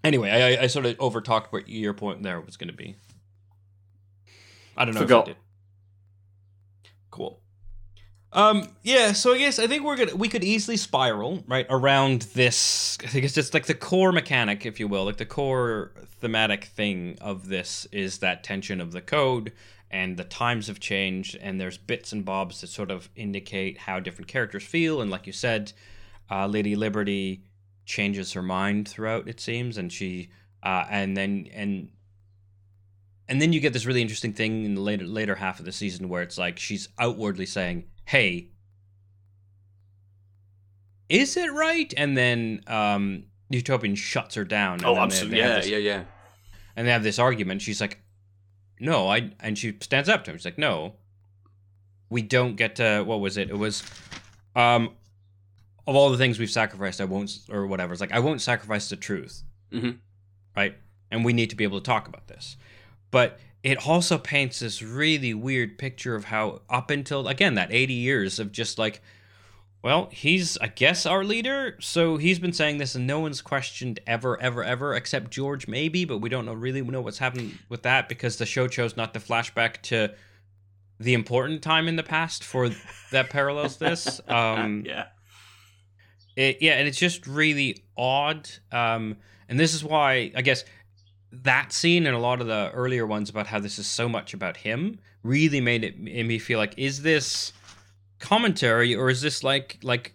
[0.04, 2.96] Anyway, I, I sort of overtalked what your point there was going to be.
[4.76, 5.00] I don't know.
[5.00, 5.22] Forgot.
[5.22, 5.36] If I did.
[7.10, 7.40] Cool.
[8.32, 8.68] Um.
[8.82, 9.12] Yeah.
[9.12, 12.98] So I guess I think we're gonna we could easily spiral right around this.
[13.02, 16.64] I think it's just like the core mechanic, if you will, like the core thematic
[16.64, 19.52] thing of this is that tension of the code
[19.90, 23.98] and the times have changed and there's bits and bobs that sort of indicate how
[23.98, 25.72] different characters feel and like you said,
[26.30, 27.42] uh, Lady Liberty
[27.84, 30.28] changes her mind throughout it seems and she
[30.62, 31.90] uh, and then and
[33.28, 35.72] and then you get this really interesting thing in the later later half of the
[35.72, 38.48] season where it's like she's outwardly saying, "Hey,
[41.08, 44.74] is it right?" And then um, Utopian shuts her down.
[44.78, 45.36] and Oh, they- absolutely.
[45.38, 46.04] they have Yeah, this- yeah, yeah.
[46.76, 47.60] And they have this argument.
[47.62, 47.98] She's like,
[48.80, 50.36] "No, I," and she stands up to him.
[50.38, 50.94] She's like, "No,
[52.08, 53.02] we don't get to.
[53.02, 53.50] What was it?
[53.50, 53.82] It was,
[54.54, 54.90] um,
[55.88, 57.92] of all the things we've sacrificed, I won't, or whatever.
[57.92, 59.98] It's like I won't sacrifice the truth, Mhm.
[60.56, 60.76] right?
[61.10, 62.56] And we need to be able to talk about this,
[63.10, 67.94] but." It also paints this really weird picture of how, up until again that eighty
[67.94, 69.02] years of just like,
[69.82, 73.98] well, he's I guess our leader, so he's been saying this, and no one's questioned
[74.06, 77.82] ever, ever, ever, except George maybe, but we don't know really know what's happened with
[77.82, 80.14] that because the show chose not to flashback to
[81.00, 82.70] the important time in the past for
[83.10, 84.20] that parallels this.
[84.28, 85.06] Um, yeah.
[86.38, 88.48] It, yeah, and it's just really odd.
[88.70, 89.16] Um,
[89.48, 90.64] and this is why I guess
[91.32, 94.34] that scene and a lot of the earlier ones about how this is so much
[94.34, 97.52] about him really made it made me feel like is this
[98.20, 100.14] commentary or is this like like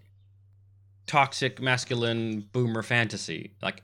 [1.06, 3.84] toxic masculine boomer fantasy like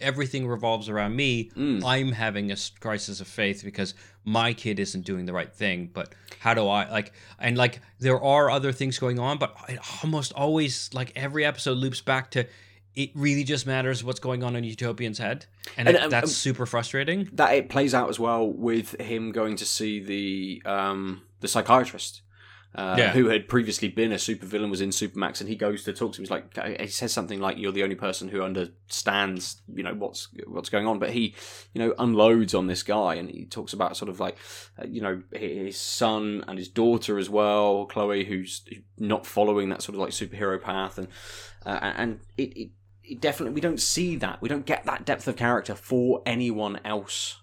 [0.00, 1.82] everything revolves around me Mm.
[1.84, 6.14] i'm having a crisis of faith because my kid isn't doing the right thing but
[6.40, 10.32] how do i like and like there are other things going on but it almost
[10.34, 12.46] always like every episode loops back to
[12.94, 15.46] it really just matters what's going on in utopian's head
[15.76, 19.00] and, And, it- um, that's um, super frustrating That it plays out as well with
[19.00, 22.22] him going to see the um, the psychiatrist.
[22.74, 23.12] Uh, Yeah.
[23.12, 26.18] Who had previously been a supervillain was in Supermax, and he goes to talk to
[26.18, 26.22] him.
[26.24, 30.28] He's like, he says something like, "You're the only person who understands, you know, what's
[30.46, 31.34] what's going on." But he,
[31.72, 34.36] you know, unloads on this guy, and he talks about sort of like,
[34.76, 38.64] uh, you know, his son and his daughter as well, Chloe, who's
[38.98, 41.06] not following that sort of like superhero path, and
[41.64, 42.70] uh, and it, it
[43.04, 46.80] it definitely we don't see that we don't get that depth of character for anyone
[46.84, 47.36] else.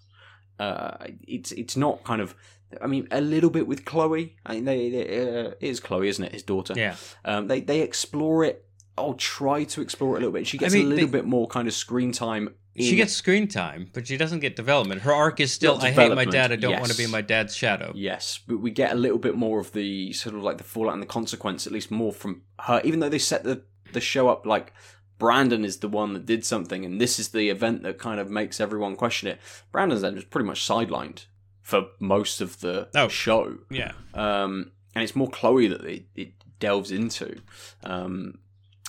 [0.60, 2.36] Uh, it's it's not kind of.
[2.82, 4.36] I mean, a little bit with Chloe.
[4.46, 6.32] I mean, they, they, uh, it is Chloe, isn't it?
[6.34, 6.74] His daughter.
[6.78, 8.66] yeah Um, they they explore it.
[8.98, 10.46] I'll try to explore it a little bit.
[10.48, 12.54] She gets mean, a little they- bit more kind of screen time.
[12.78, 16.16] she gets screen time but she doesn't get development her arc is still i hate
[16.16, 18.96] my dad i don't want to be my dad's shadow Yes, but we get a
[18.96, 21.92] little bit more of the sort of like the fallout and the consequence, at least
[21.92, 22.80] more from her.
[22.86, 24.72] Even though they set the the show up like
[25.18, 28.30] Brandon is the one that did something, and this is the event that kind of
[28.30, 29.40] makes everyone question it.
[29.74, 31.26] Brandon's then just pretty much sidelined
[31.62, 33.08] for most of the Oh.
[33.08, 33.58] show.
[33.70, 33.92] Yeah.
[34.14, 37.40] um, and it's more Chloe that it, it delves into.
[37.84, 38.40] Um,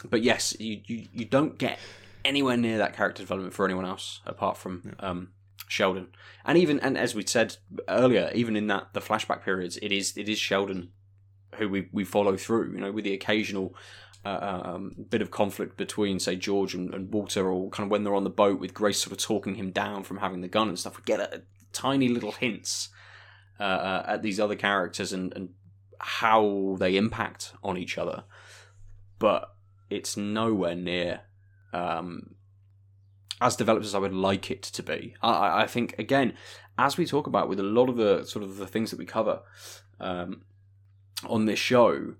[0.09, 1.79] but yes, you, you you don't get
[2.25, 5.29] anywhere near that character development for anyone else apart from um,
[5.69, 6.09] Sheldon.
[6.45, 7.57] And even and as we said
[7.89, 10.91] earlier, even in that the flashback periods, it is it is Sheldon
[11.57, 12.73] who we, we follow through.
[12.73, 13.75] You know, with the occasional.
[14.25, 18.05] Uh, um, bit of conflict between, say, George and, and Walter, or kind of when
[18.05, 20.69] they're on the boat with Grace sort of talking him down from having the gun
[20.69, 20.97] and stuff.
[20.97, 22.89] We get a, tiny little hints
[23.61, 25.51] uh, uh, at these other characters and, and
[25.99, 28.25] how they impact on each other,
[29.19, 29.55] but
[29.89, 31.21] it's nowhere near
[31.73, 32.35] um,
[33.41, 35.15] as developed as I would like it to be.
[35.23, 36.35] I- I, think again,
[36.79, 39.07] as we talk about with a lot of the sort of the things that we
[39.07, 39.43] cover
[40.01, 40.43] um,
[41.27, 42.15] on this show,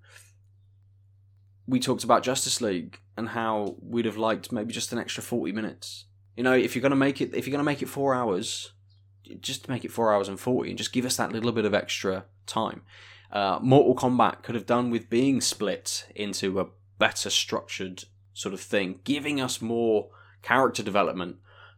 [1.67, 5.53] we talked about Justice League and how we'd have liked maybe just an extra forty
[5.53, 6.07] minutes.
[6.37, 8.73] You know, if you're gonna make it, if you're gonna make it four hours,
[9.41, 11.65] just to make it four hours and 40 and just give us that little bit
[11.65, 12.83] of extra time.
[13.31, 16.67] Uh, Mortal Kombat could have done with being split into a
[16.99, 20.11] better structured sort of thing, giving us more
[20.43, 21.37] character development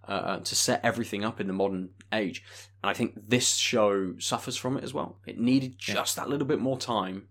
[0.08, 2.42] uh, to set everything up in the modern age.
[2.82, 5.18] And I think this show suffers from it as well.
[5.26, 7.28] It needed just that little bit more time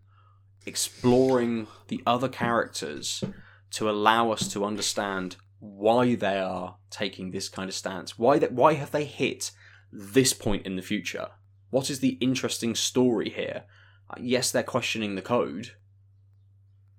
[0.65, 3.23] exploring the other characters
[3.71, 8.17] to allow us to understand why they are taking this kind of stance.
[8.17, 8.53] Why that?
[8.53, 9.51] Why have they hit
[9.93, 11.27] this point in the future?
[11.69, 13.63] What is the interesting story here?
[14.09, 15.71] Uh, yes, they're questioning the code,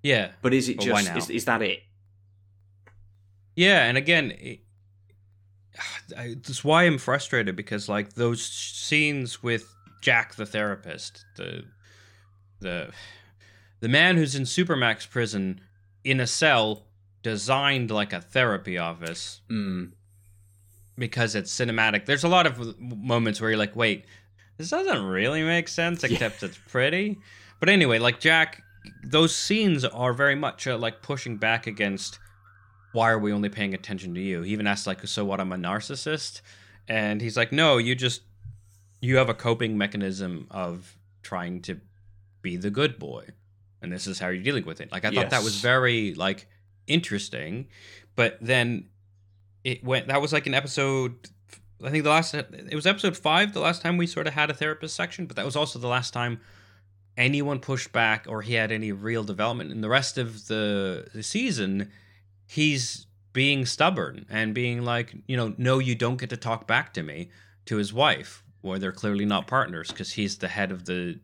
[0.03, 0.33] Yeah.
[0.43, 1.81] but is it But just is, is that it?
[3.57, 4.61] Yeah, and again, it,
[6.17, 11.65] I, that's why I'm frustrated because like those scenes with Jack the therapist, the
[12.61, 12.91] the
[13.81, 15.61] the man who's in Supermax prison
[16.05, 16.87] in a cell
[17.23, 19.93] designed like a therapy office Mm.
[20.97, 22.07] Because it's cinematic.
[22.07, 24.05] There's a lot of moments where you're like, wait,
[24.57, 27.19] this doesn't really make sense, except it's pretty.
[27.61, 28.63] But anyway, like Jack,
[29.03, 32.19] those scenes are very much uh, like pushing back against
[32.93, 34.43] why are we only paying attention to you?
[34.43, 35.41] He even asks like, so what?
[35.41, 36.43] I'm a narcissist,
[36.87, 38.23] and he's like, no, you just
[39.01, 41.81] you have a coping mechanism of trying to
[42.41, 43.27] be the good boy,
[43.83, 44.93] and this is how you're dealing with it.
[44.93, 46.47] Like I thought that was very like
[46.87, 47.67] interesting,
[48.15, 48.91] but then
[49.64, 51.14] it went that was like an episode
[51.85, 54.50] i think the last it was episode five the last time we sort of had
[54.50, 56.40] a therapist section but that was also the last time
[57.16, 61.22] anyone pushed back or he had any real development in the rest of the, the
[61.22, 61.90] season
[62.46, 66.92] he's being stubborn and being like you know no you don't get to talk back
[66.94, 67.29] to me
[67.66, 71.18] to his wife where they're clearly not partners because he's the head of the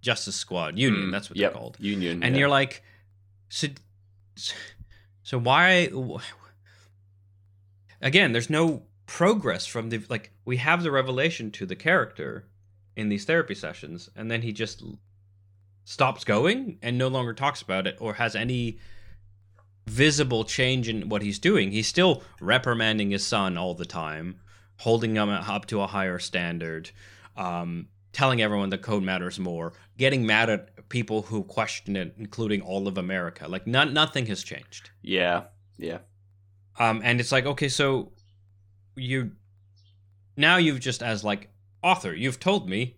[0.00, 1.12] justice squad union Mm.
[1.12, 2.22] that's what Yep, they're called Union.
[2.22, 2.40] and yeah.
[2.40, 2.82] you're like
[3.48, 3.68] so
[5.22, 5.88] so why
[8.00, 12.48] again there's no progress from the like we have the revelation to the character
[12.96, 14.82] in these therapy sessions and then he just
[15.84, 18.78] stops going and no longer talks about it or has any
[19.86, 21.70] visible change in what he's doing.
[21.70, 24.40] He's still reprimanding his son all the time
[24.78, 26.90] holding him up to a higher standard
[27.36, 32.60] um, telling everyone the code matters more getting mad at people who question it including
[32.60, 33.48] all of america.
[33.48, 34.90] Like not, nothing has changed.
[35.02, 35.44] Yeah,
[35.78, 35.98] yeah.
[36.78, 38.12] Um, and it's like, okay, so
[38.96, 39.32] you
[40.36, 41.50] now you've just as like
[41.82, 42.96] author, you've told me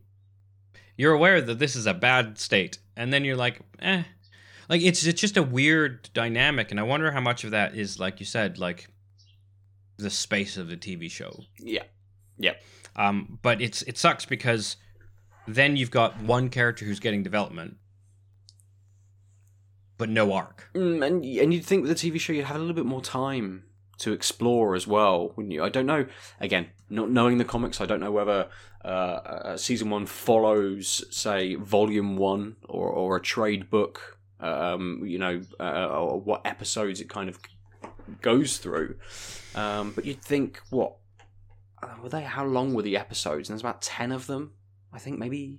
[0.96, 4.02] you're aware that this is a bad state, and then you're like, eh,
[4.68, 7.98] like it's it's just a weird dynamic, and I wonder how much of that is
[7.98, 8.88] like you said, like
[9.96, 11.44] the space of the TV show.
[11.58, 11.84] Yeah.
[12.38, 12.54] Yeah.
[12.96, 14.76] Um, but it's it sucks because
[15.46, 17.76] then you've got one character who's getting development,
[19.98, 20.68] but no arc.
[20.74, 23.02] Mm, and and you'd think with the TV show you'd have a little bit more
[23.02, 23.64] time
[23.98, 25.62] to explore as well, wouldn't you?
[25.64, 26.06] I don't know.
[26.40, 28.48] Again, not knowing the comics, I don't know whether
[28.84, 34.18] uh, uh, season one follows, say, volume one or or a trade book.
[34.40, 37.40] Um, you know, uh, or what episodes it kind of
[38.20, 38.94] goes through.
[39.56, 40.94] Um, but you'd think, what
[41.82, 42.22] uh, were they?
[42.22, 43.48] How long were the episodes?
[43.48, 44.52] And there's about ten of them.
[44.92, 45.58] I think maybe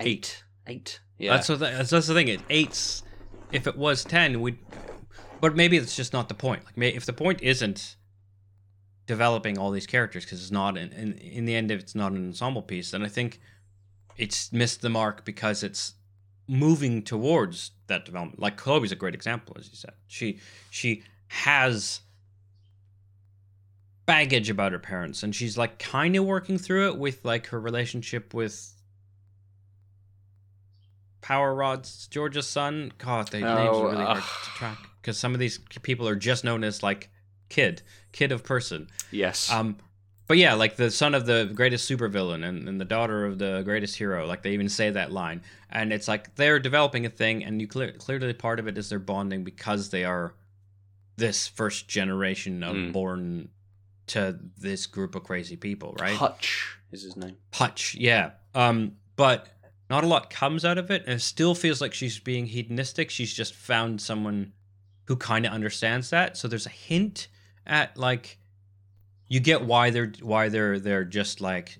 [0.00, 0.42] eight.
[0.66, 1.00] Eight.
[1.18, 1.34] Yeah.
[1.34, 2.28] That's, what the, that's that's the thing.
[2.28, 3.04] It eight's
[3.52, 4.58] if it was ten, we.
[5.42, 6.64] But maybe it's just not the point.
[6.64, 7.96] Like, may, if the point isn't
[9.08, 12.12] developing all these characters because it's not in, in in the end, if it's not
[12.12, 13.40] an ensemble piece, then I think
[14.16, 15.94] it's missed the mark because it's
[16.46, 18.38] moving towards that development.
[18.38, 19.94] Like Chloe's a great example, as you said.
[20.06, 20.38] She
[20.70, 22.02] she has
[24.06, 27.58] baggage about her parents, and she's like kind of working through it with like her
[27.58, 28.80] relationship with
[31.20, 32.92] Power Rod's George's son.
[32.98, 36.16] God, they names Oh, are really hard to track because some of these people are
[36.16, 37.10] just known as like
[37.50, 37.82] kid,
[38.12, 38.88] kid of person.
[39.10, 39.50] yes.
[39.52, 39.76] Um,
[40.28, 43.60] but yeah, like the son of the greatest supervillain and, and the daughter of the
[43.64, 47.44] greatest hero, like they even say that line, and it's like they're developing a thing,
[47.44, 50.34] and you clear, clearly part of it is they're bonding because they are
[51.16, 52.92] this first generation of Mm.
[52.92, 53.48] born
[54.06, 56.14] to this group of crazy people, right?
[56.16, 57.36] Hutch is his name.
[57.52, 58.30] Hutch, yeah.
[58.54, 59.48] Um, but
[59.90, 63.10] not a lot comes out of it, and it still feels like she's being hedonistic.
[63.10, 64.52] She's just found someone
[65.04, 66.36] who kind of understands that.
[66.36, 67.28] So there's a hint
[67.66, 68.38] at like
[69.28, 71.78] you get why they're why they're they're just like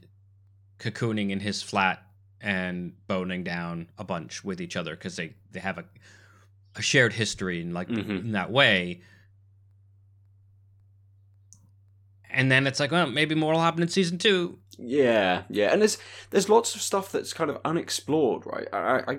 [0.79, 2.05] cocooning in his flat
[2.41, 5.85] and boning down a bunch with each other because they they have a
[6.77, 8.09] a shared history and like Mhm.
[8.21, 9.03] in that way.
[12.31, 14.59] And then it's like, well, maybe more will happen in season two.
[14.79, 15.99] Yeah, yeah, and there's
[16.31, 18.67] there's lots of stuff that's kind of unexplored, right?
[18.73, 19.19] I, I, I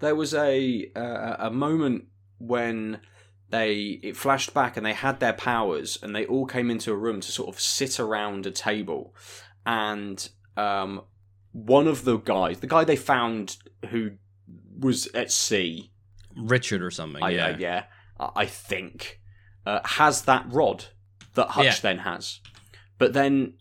[0.00, 2.04] there was a uh, a moment
[2.38, 3.00] when
[3.50, 6.96] they it flashed back and they had their powers and they all came into a
[6.96, 9.14] room to sort of sit around a table,
[9.64, 11.02] and um,
[11.52, 13.56] one of the guys, the guy they found
[13.90, 14.12] who
[14.78, 15.90] was at sea,
[16.36, 17.22] Richard or something.
[17.22, 17.46] I, yeah.
[17.46, 17.84] I, yeah,
[18.18, 19.20] I I think
[19.64, 20.86] uh, has that rod
[21.34, 21.76] that Hutch Yeah.
[21.82, 22.40] then has,
[22.98, 23.54] but then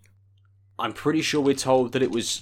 [0.80, 2.42] I'm pretty sure we're told that it was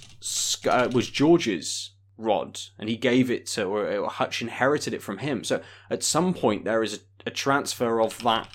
[0.70, 5.44] uh, was George's rod, and he gave it to, or, Hutch inherited it from him.
[5.44, 8.48] So at some point there is a, a transfer of that,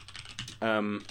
[0.62, 1.04] um,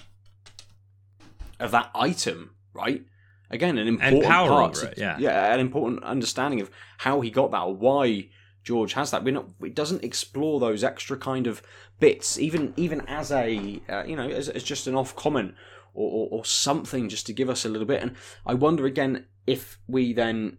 [1.59, 3.03] of that item, right?
[3.49, 5.17] Again, an important part, it, yeah.
[5.19, 8.29] yeah, an important understanding of how he got that, or why
[8.63, 9.23] George has that.
[9.23, 11.61] We're not, it doesn't explore those extra kind of
[11.99, 15.55] bits, even even as a uh, you know as, as just an off comment
[15.93, 18.01] or, or, or something, just to give us a little bit.
[18.01, 20.57] And I wonder again if we then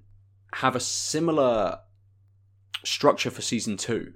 [0.54, 1.80] have a similar
[2.84, 4.14] structure for season two,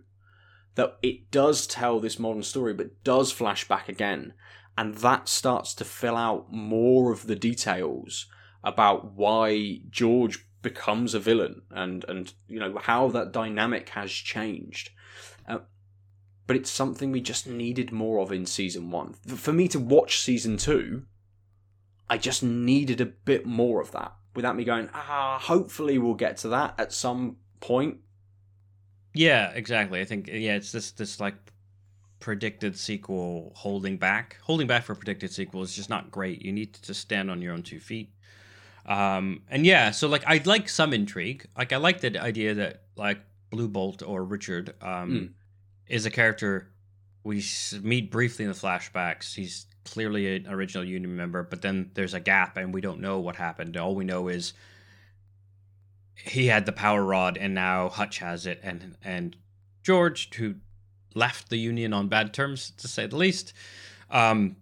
[0.75, 4.33] that it does tell this modern story, but does flash back again,
[4.77, 8.27] and that starts to fill out more of the details
[8.65, 14.91] about why George becomes a villain and and you know how that dynamic has changed.
[15.49, 15.59] Uh,
[16.47, 19.15] but it's something we just needed more of in season one.
[19.15, 21.07] For me to watch season two
[22.13, 26.37] i just needed a bit more of that without me going ah hopefully we'll get
[26.39, 27.99] to that at some point
[29.15, 30.01] Yeah, exactly.
[30.01, 31.35] I think yeah, it's this this like
[32.19, 34.39] predicted sequel holding back.
[34.43, 36.43] Holding back for a predicted sequel is just not great.
[36.43, 38.11] You need to just stand on your own two feet.
[38.87, 41.47] Um and yeah, so like I'd like some intrigue.
[41.57, 43.21] Like I like the idea that like
[43.51, 45.29] Blue Bolt or Richard um Mm.
[45.89, 46.69] is a character
[47.25, 47.45] we
[47.83, 49.35] meet briefly in the flashbacks.
[49.35, 53.19] He's clearly an original Union member, but then there's a gap and we don't know
[53.21, 53.77] what happened.
[53.77, 54.53] All we know is
[56.15, 59.37] he had the power rod and now Hutch has it and and
[59.83, 60.55] George who
[61.15, 63.53] left the union on bad terms to say the least
[64.11, 64.57] um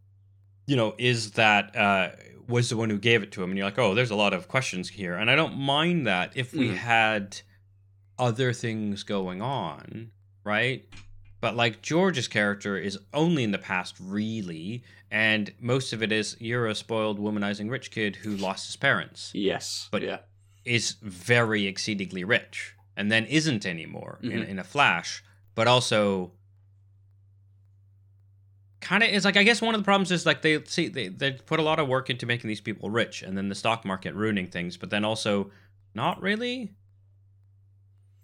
[0.67, 2.11] you know is that uh
[2.49, 4.33] was the one who gave it to him and you're like oh there's a lot
[4.33, 6.77] of questions here and I don't mind that if we Mhm.
[6.77, 7.41] had
[8.19, 10.11] other things going on
[10.45, 10.85] right
[11.41, 16.37] but like George's character is only in the past really and most of it is
[16.41, 19.31] you're a spoiled womanizing rich kid who lost his parents.
[19.35, 20.19] Yes But- yeah.
[20.65, 24.49] is very exceedingly rich and then isn't anymore in, Mhm.
[24.49, 25.23] in a flash
[25.55, 26.33] but also
[28.81, 31.09] kind of is like i guess one of the problems is like they see they,
[31.09, 33.85] they put a lot of work into making these people rich and then the stock
[33.85, 35.51] market ruining things but then also
[35.95, 36.73] not really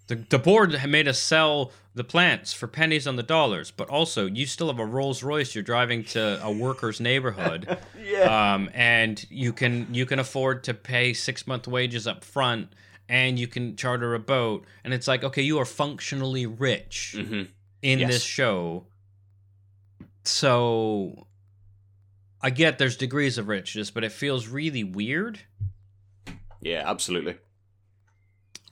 [0.08, 3.88] the, the board had made us sell the plants for pennies on the dollars but
[3.88, 8.54] also you still have a rolls royce you're driving to a worker's neighborhood yeah.
[8.54, 12.68] um, and you can you can afford to pay six month wages up front
[13.08, 17.42] and you can charter a boat and it's like okay you are functionally rich hmm
[17.82, 18.10] in Yes.
[18.14, 18.86] this show.
[20.24, 21.26] So
[22.42, 25.40] i get there's degrees of richness but it feels really weird.
[26.60, 27.36] Yeah absolutely.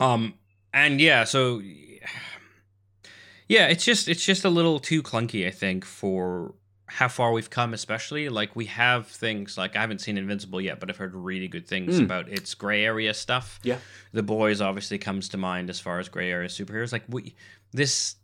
[0.00, 0.34] Um
[0.74, 1.62] and yeah so
[3.48, 6.54] yeah it's just it's just a little too clunky i think for
[6.86, 10.80] how far we've come especially like we have things like i haven't seen invincible yet
[10.80, 12.04] but i've heard really good things Mm.
[12.04, 13.78] about its gray area stuff Yeah.
[14.12, 17.34] the boys obviously comes to mind as far as gray area superheroes like we
[17.72, 18.16] this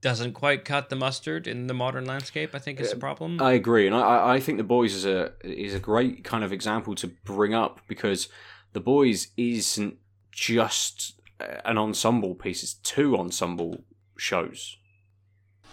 [0.00, 3.42] doesn't quite cut the mustard in the modern landscape i think is the Uh, problem
[3.42, 6.44] I agree, and I- I, I think the boys is a is a great kind
[6.44, 8.28] of example to bring up because
[8.74, 9.96] the boys isn't
[10.38, 13.84] just uh, an ensemble piece; it's two ensemble
[14.16, 14.76] shows.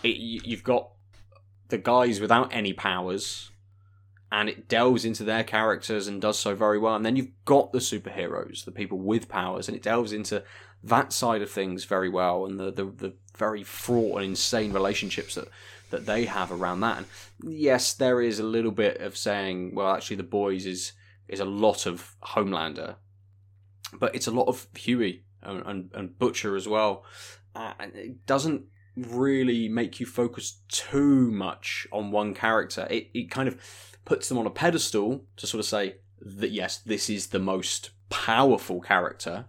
[0.03, 0.89] It, you- you've got
[1.69, 3.51] the guys without any powers,
[4.31, 6.95] and it delves into their characters and does so very well.
[6.95, 10.43] And then you've got the superheroes, the people with powers, and it delves into
[10.83, 15.35] that side of things very well, and the the, the very fraught and insane relationships
[15.35, 15.47] that
[15.91, 16.97] that they have around that.
[16.97, 17.05] And
[17.53, 20.93] yes, there is a little bit of saying, well, actually, the boys is
[21.27, 22.95] is a lot of Homelander,
[23.99, 27.03] but it's a lot of Huey and, and, and Butcher as well.
[27.55, 28.65] Uh, and it doesn't
[28.95, 32.87] really make you focus too much on one character.
[32.89, 33.59] It, it kind of
[34.05, 37.91] puts them on a pedestal to sort of say that yes, this is the most
[38.09, 39.45] powerful character,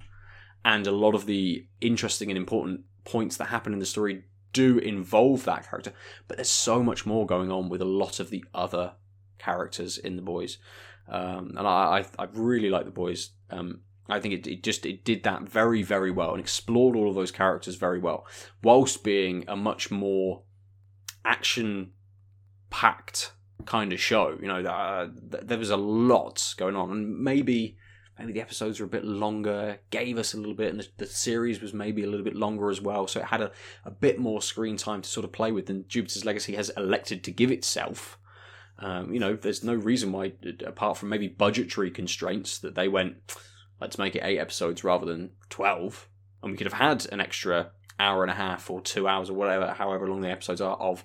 [0.64, 4.78] and a lot of the interesting and important points that happen in the story do
[4.78, 5.92] involve that character.
[6.26, 8.94] But there's so much more going on with a lot of the other
[9.38, 10.59] characters in the boys,
[11.09, 13.30] um, and I, I, I really like the boys.
[13.51, 17.09] Um, I think it, it just it did that very very well and explored all
[17.09, 18.26] of those characters very well,
[18.62, 20.42] whilst being a much more
[21.24, 21.92] action
[22.70, 23.32] packed
[23.64, 24.38] kind of show.
[24.40, 27.76] You know, uh, there was a lot going on, and maybe
[28.18, 31.07] maybe the episodes were a bit longer, gave us a little bit, and the, the
[31.07, 33.50] series was maybe a little bit longer as well, so it had a,
[33.84, 37.22] a bit more screen time to sort of play with than Jupiter's Legacy has elected
[37.24, 38.18] to give itself.
[38.78, 40.32] Um, you know, there's no reason why,
[40.64, 43.16] apart from maybe budgetary constraints, that they went,
[43.80, 46.08] let's make it eight episodes rather than 12.
[46.42, 49.34] And we could have had an extra hour and a half or two hours or
[49.34, 51.04] whatever, however long the episodes are, of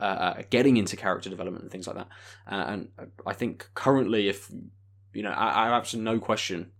[0.00, 2.08] uh, uh, getting into character development and things like that.
[2.50, 2.88] Uh, and
[3.26, 4.50] I think currently, if
[5.12, 6.72] you know, I, I have absolutely no question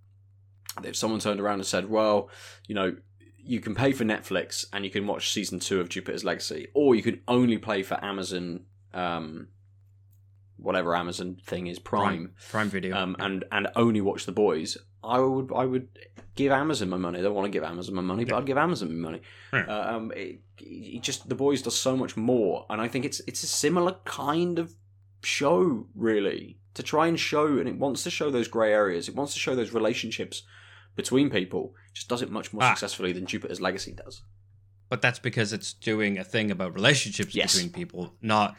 [0.77, 2.31] that if someone turned around and said, "Well,
[2.67, 2.97] you know,
[3.39, 6.95] you can pay for Netflix and you can watch season two of Jupiter's Legacy, or
[6.95, 9.49] you can only play for Amazon." Um,
[10.57, 14.77] whatever Amazon thing is Prime Prime, Prime Video, um, and and only watch the boys.
[15.05, 15.89] I would I would
[16.35, 17.19] give Amazon my money.
[17.19, 19.23] I don't want to give Amazon my money, but I'd give Amazon my money.
[19.53, 19.65] Yeah.
[19.69, 23.21] Uh, um, it, it just the boys does so much more, and I think it's
[23.27, 24.75] it's a similar kind of
[25.25, 29.09] show, really, to try and show, and it wants to show those grey areas.
[29.09, 30.43] It wants to show those relationships
[30.97, 31.75] between people.
[31.91, 32.71] It just does it much more Ah.
[32.75, 34.23] successfully than Jupiter's Legacy does.
[34.89, 37.55] but that's because it's doing a thing about relationships Yes.
[37.55, 38.55] between people, not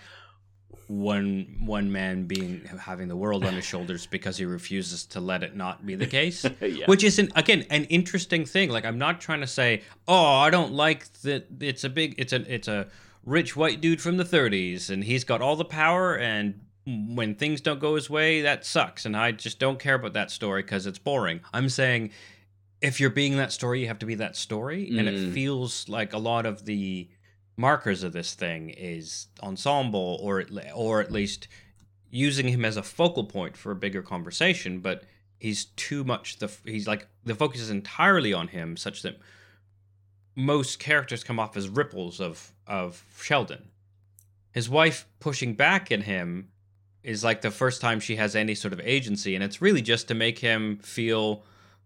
[0.87, 5.43] one one man being having the world on his shoulders because he refuses to let
[5.43, 6.45] it not be the case.
[6.61, 6.85] yeah.
[6.85, 8.69] Which is an, again an interesting thing.
[8.69, 11.47] Like I'm not trying to say, oh, I don't like that.
[11.59, 12.87] It's a big, it's a, it's a
[13.25, 17.61] rich white dude from the 30s, and he's got all the power, and when things
[17.61, 20.85] don't go his way, that sucks, and I just don't care about that story because
[20.85, 21.39] it's boring.
[21.53, 22.11] I'm saying,
[22.81, 25.33] if you're being that story, you have to be that story, and it Mm.
[25.33, 27.07] feels like a lot of the
[27.57, 30.43] markers of this thing is ensemble, or
[30.75, 31.47] or at least
[32.09, 35.03] using him as a focal point for a bigger conversation, but
[35.39, 39.17] he's too much the he's like the focus is entirely on him such that
[40.35, 43.69] most characters come off as ripples of of Sheldon.
[44.51, 46.49] His wife pushing back at him
[47.03, 50.07] is like the first time she has any sort of agency and it's really just
[50.07, 51.43] to make him feel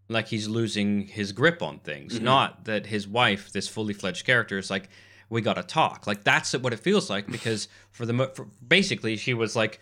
[0.09, 2.21] like he's losing his grip on things, Mhm.
[2.23, 4.89] not that his wife, this fully fledged character is like
[5.29, 6.07] we got to talk.
[6.07, 9.79] Like that's what it feels like because for the mo- for, basically she was like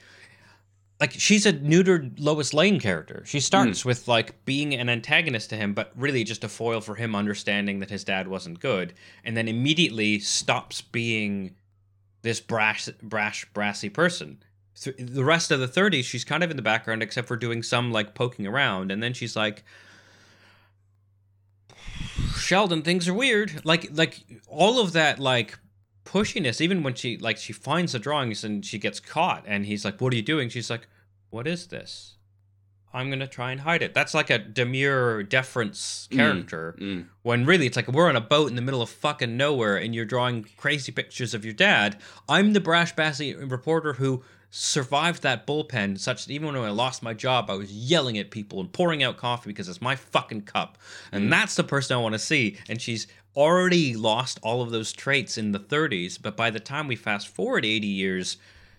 [1.00, 3.24] like she's a neutered Lois Lane character.
[3.26, 3.90] She starts hmm.
[3.90, 7.80] with like being an antagonist to him, but really just a foil for him understanding
[7.80, 8.94] that his dad wasn't good,
[9.24, 11.56] and then immediately stops being
[12.22, 14.42] this brash, brash, brassy person.
[14.98, 17.92] The rest of the 30s, she's kind of in the background, except for doing some
[17.92, 19.64] like poking around, and then she's like,
[22.46, 23.66] Sheldon, things are weird.
[23.66, 25.58] Like, like all of that, like
[26.06, 29.84] pushiness even when she like she finds the drawings and she gets caught and he's
[29.84, 30.88] like what are you doing she's like
[31.32, 32.18] what is this
[32.94, 36.16] i'm gonna try and hide it that's like a demure deference Mm.
[36.16, 37.08] character Mm.
[37.24, 39.96] when really it's like we're on a boat in the middle of fucking nowhere and
[39.96, 41.98] you're drawing crazy pictures of your dad
[42.30, 44.24] i'm the brash bassy reporter who
[44.58, 48.32] survived that bullpen such that even when i lost my job i was yelling at
[48.32, 50.78] people and pouring out coffee because it's my fucking cup
[51.12, 51.30] and Mm.
[51.30, 55.38] that's the person i want to see and she's already lost all of those traits
[55.38, 58.38] in the 30s but by the time we fast forward 80 years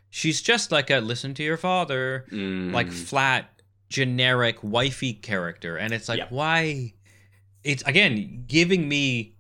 [0.09, 2.73] she's just like a listen to your father Mm.
[2.73, 3.51] like flat
[3.91, 6.33] generic wifey character and it's like Yep.
[6.33, 6.95] why
[7.65, 9.35] it's again giving me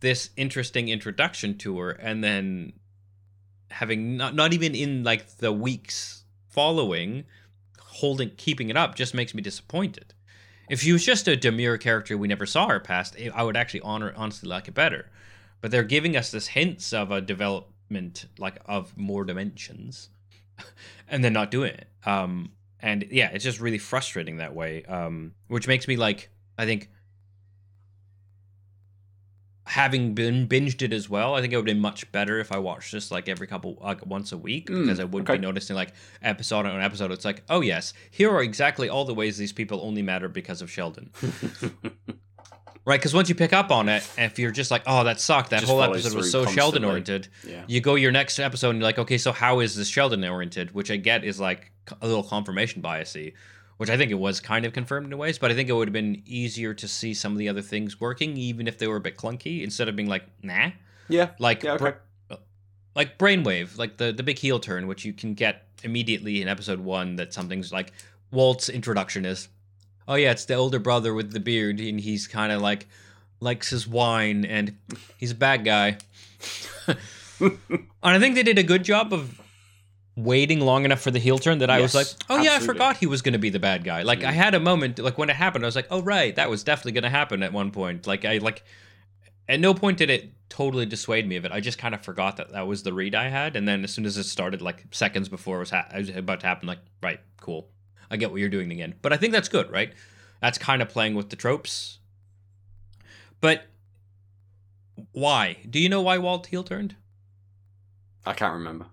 [0.00, 2.74] this interesting introduction to her and then
[3.70, 7.24] having not not even in like the weeks following
[7.78, 10.14] holding keeping it up just makes me disappointed.
[10.68, 13.80] If she was just a demure character we never saw her past i would actually
[13.80, 15.10] honor honestly like it better.
[15.60, 20.08] But they're giving us this hints of a development like of more dimensions
[21.08, 21.88] and then not doing it.
[22.04, 22.52] Um
[22.82, 26.88] and yeah it's just really frustrating that way um which makes me like i think
[29.70, 32.58] having been binged it as well, I think it would be much better if I
[32.58, 35.38] watched this like every couple like once a week Mm, because I wouldn't okay.
[35.38, 35.92] be noticing like
[36.22, 37.12] episode on episode.
[37.12, 40.60] It's like, oh yes, here are exactly all the ways these people only matter because
[40.60, 41.10] of Sheldon.
[42.86, 45.50] Right, because once you pick up on it, if you're just like, "Oh, that sucked,"
[45.50, 46.46] that Just whole episode was so.
[46.46, 47.28] Sheldon oriented.
[47.46, 47.62] yeah.
[47.68, 50.72] You go your next episode and you're like, "Okay, so how is this Sheldon oriented?"
[50.74, 53.34] Which I get is like a little confirmation biasy,
[53.80, 55.38] which I think it was kind of confirmed in ways.
[55.38, 57.98] But I think it would have been easier to see some of the other things
[57.98, 60.72] working, even if they were a bit clunky, instead of being like, "Nah."
[61.08, 61.30] Yeah.
[61.38, 61.94] Like, Yeah, okay.
[62.28, 62.36] Bra-
[62.94, 66.80] like Brainwave, like the the big heel turn, which you can get immediately in episode
[66.80, 67.16] one.
[67.16, 67.94] That something's like
[68.30, 69.48] Walt's introduction is,
[70.06, 72.86] oh yeah, it's the older brother with the beard, and he's kind of like
[73.40, 74.76] likes his wine, and
[75.16, 75.96] he's a bad guy.
[77.40, 77.58] and
[78.02, 79.40] I think they did a good job of
[80.16, 82.58] waiting long enough for the heel turn that I was like, Yes, oh yeah, I
[82.60, 84.02] forgot he was going to be the bad guy.
[84.02, 84.34] Like I Mm.
[84.34, 86.92] had a moment, like when it happened, I was like, oh right, that was definitely
[86.92, 88.06] going to happen at one point.
[88.06, 88.64] Like I like,
[89.48, 91.52] at no point did it totally dissuade me of it.
[91.52, 93.92] I just kind of forgot that that was the read I had, and then as
[93.92, 96.66] soon as it started, like seconds before it was, ha- it was about to happen,
[96.68, 97.68] like right, cool,
[98.10, 98.94] I get what you're doing again.
[99.02, 99.92] But I think that's good, right?
[100.42, 101.98] That's kind of playing with the tropes.
[103.40, 103.64] But
[105.12, 105.58] why?
[105.68, 106.96] Do you know why Walt heel turned?
[108.26, 108.86] I can't remember.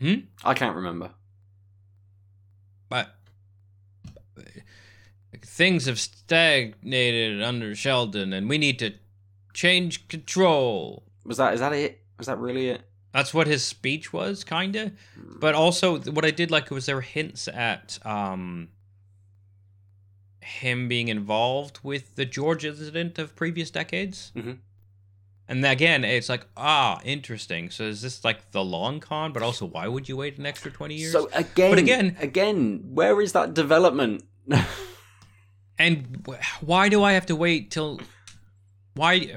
[0.00, 0.14] Hmm?
[0.44, 1.10] I can't remember.
[2.88, 3.14] but
[5.42, 8.92] things have stagnated under Sheldon, and we need to
[9.54, 11.02] change control.
[11.24, 12.00] Was that is that it?
[12.18, 12.82] Was that really it?
[13.12, 14.92] That's what his speech was, kinda.
[15.16, 18.68] But also, what I did like was there were hints at um,
[20.40, 24.32] him being involved with the George incident of previous decades.
[24.36, 24.58] Mhm.
[25.48, 27.70] And again, it's like, ah, interesting.
[27.70, 29.32] So is this like the long con?
[29.32, 31.12] But also, why would you wait an extra twenty years?
[31.12, 34.24] So again, But again- again, where is that development?
[35.78, 36.26] And
[36.62, 38.00] why do I have to wait till?
[38.94, 39.36] Why?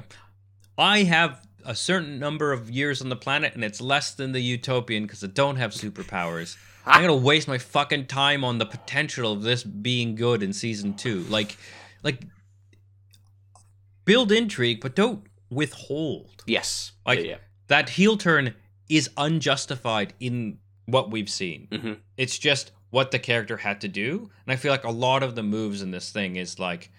[0.77, 4.39] I have a certain number of years on the planet, and it's less than the
[4.39, 6.55] utopian because I don't have superpowers.
[6.85, 10.93] I'm gonna waste my fucking time on the potential of this being good in season
[10.93, 11.23] two.
[11.23, 11.57] Like,
[12.03, 12.21] like,
[14.05, 16.43] build intrigue, but don't withhold.
[16.45, 16.91] yes.
[17.05, 17.37] Like- yeah, yeah.
[17.67, 18.55] That heel turn
[18.89, 21.67] is unjustified in what we've seen.
[21.71, 21.99] Mhm.
[22.17, 24.31] It's just what the character had to do.
[24.45, 26.89] And I feel like a lot of the moves in this thing is like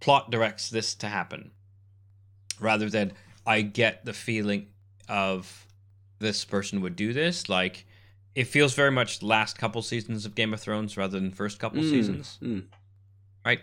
[0.00, 1.50] plot directs this to happen
[2.58, 3.12] rather than
[3.46, 4.68] I get the feeling
[5.08, 5.66] of
[6.18, 7.48] this person would do this.
[7.48, 7.84] Like
[8.34, 11.82] it feels very much last couple seasons of Game of Thrones rather than first couple
[11.82, 12.64] Mm, seasons, mm.
[13.44, 13.60] right?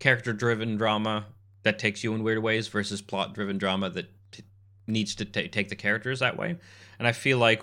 [0.00, 1.26] Character driven drama
[1.66, 4.42] that takes you in weird ways versus plot driven drama that t-
[4.86, 6.56] needs to ta take the characters that way.
[6.98, 7.62] And I feel like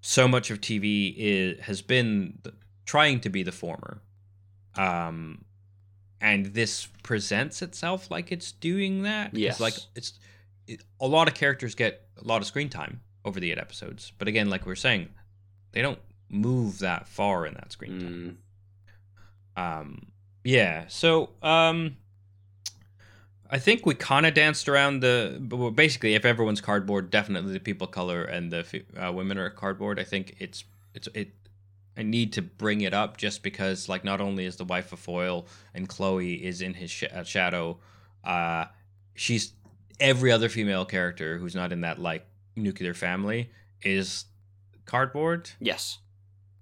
[0.00, 2.38] so much of TV is, has been
[2.86, 4.00] trying to be the former.
[4.76, 5.44] Um,
[6.20, 9.30] and this presents itself like it's doing that.
[9.32, 9.60] It's Yes.
[9.60, 10.18] like it's
[10.66, 14.12] it, a lot of characters get a lot of screen time over the eight episodes,
[14.18, 15.08] but again, like we are saying,
[15.72, 15.98] they don't
[16.30, 18.38] move that far in that screen time.
[19.56, 19.80] Mm.
[19.80, 20.06] Um,
[20.44, 20.84] yeah.
[20.88, 21.96] So, um,
[23.50, 25.40] I think we kind of danced around the.
[25.50, 29.98] well, Basically, if everyone's cardboard, definitely the people color and the uh, women are cardboard.
[29.98, 31.30] I think it's it's it.
[31.96, 35.00] I need to bring it up just because, like, not only is the wife of
[35.00, 37.78] foil and Chloe is in his sh- uh, shadow,
[38.22, 38.66] uh,
[39.16, 39.52] she's
[39.98, 42.24] every other female character who's not in that like
[42.54, 43.50] nuclear family
[43.82, 44.26] is
[44.84, 45.98] cardboard Yes.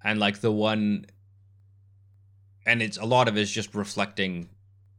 [0.02, 1.04] and like the one
[2.64, 4.48] and it's a lot of it is just reflecting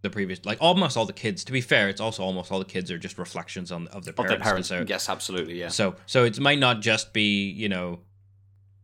[0.07, 2.65] the previous like almost all the kids to be fair it's also almost all the
[2.75, 4.69] kids are just reflections on of their Of parents, their parents.
[4.69, 5.59] so, Yes, absolutely.
[5.59, 5.67] Yeah.
[5.69, 7.99] so so it might not just be you know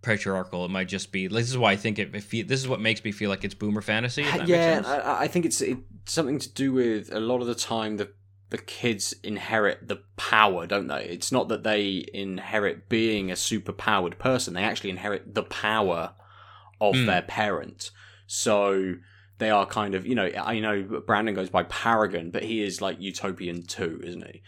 [0.01, 2.81] patriarchal it might just be this is why i think it, it this is what
[2.81, 4.81] makes me feel like it's boomer fantasy yeah.
[4.85, 8.09] I, I think it's, it's something to do with a lot of the time the
[8.49, 11.05] the kids inherit the power, don't they?
[11.05, 16.13] It's not that they inherit being a super powered person; they actually inherit the power
[16.79, 17.07] of Mm.
[17.07, 17.89] their parent.
[18.27, 18.93] So
[19.37, 22.81] they are kind of, you know, I know Brandon goes by Paragon, but he is
[22.81, 24.41] like Utopian too, isn't he?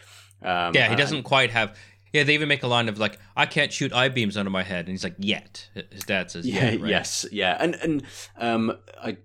[0.46, 1.76] Um, yeah he doesn't quite have
[2.14, 4.62] yeah they even make a line of like i can't shoot eye beams under my
[4.64, 6.90] head and he's like yet his dad says yeah, yeah, right?
[6.90, 8.04] yes, yeah, and and
[8.38, 9.18] um, I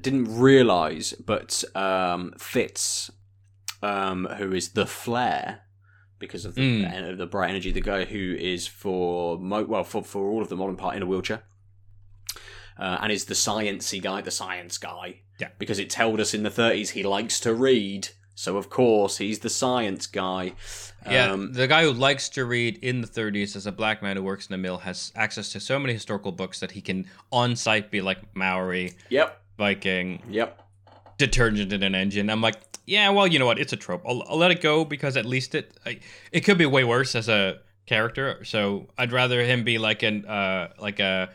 [0.00, 3.10] didn't realize, but um, Fitz,
[3.82, 5.60] um, who is the flare
[6.18, 7.12] because of the Mm.
[7.12, 10.48] uh, the bright energy, the guy who is for mo- well for for all of
[10.48, 11.42] the modern part in a wheelchair.
[12.78, 15.20] Uh, and is the sciencey guy, the science guy.
[15.38, 15.48] Yeah.
[15.58, 19.38] Because it told us in the 30s he likes to read, so of course he's
[19.40, 20.52] the science guy.
[21.10, 24.16] Yeah, Um, the guy who likes to read in the 30s as a black man
[24.16, 27.06] who works in a mill has access to so many historical books that he can
[27.32, 29.40] on site be like Maori, Yep.
[29.56, 30.62] Viking, Yep.
[31.18, 32.28] detergent in an engine.
[32.28, 32.56] I'm like,
[32.86, 33.58] yeah, well, you know what?
[33.58, 34.02] It's a trope.
[34.06, 36.00] I'll, I'll let it go because at least it I,
[36.32, 38.44] it could be way worse as a character.
[38.44, 41.30] So I'd rather him be like an uh like a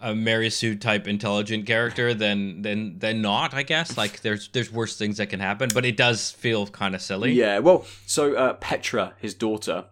[0.00, 3.54] a Mary Sue type intelligent character than than than not.
[3.54, 6.94] I guess like there's there's worse things that can happen, but it does feel kind
[6.94, 7.32] of silly.
[7.32, 9.86] Yeah, well, so uh, Petra, his daughter,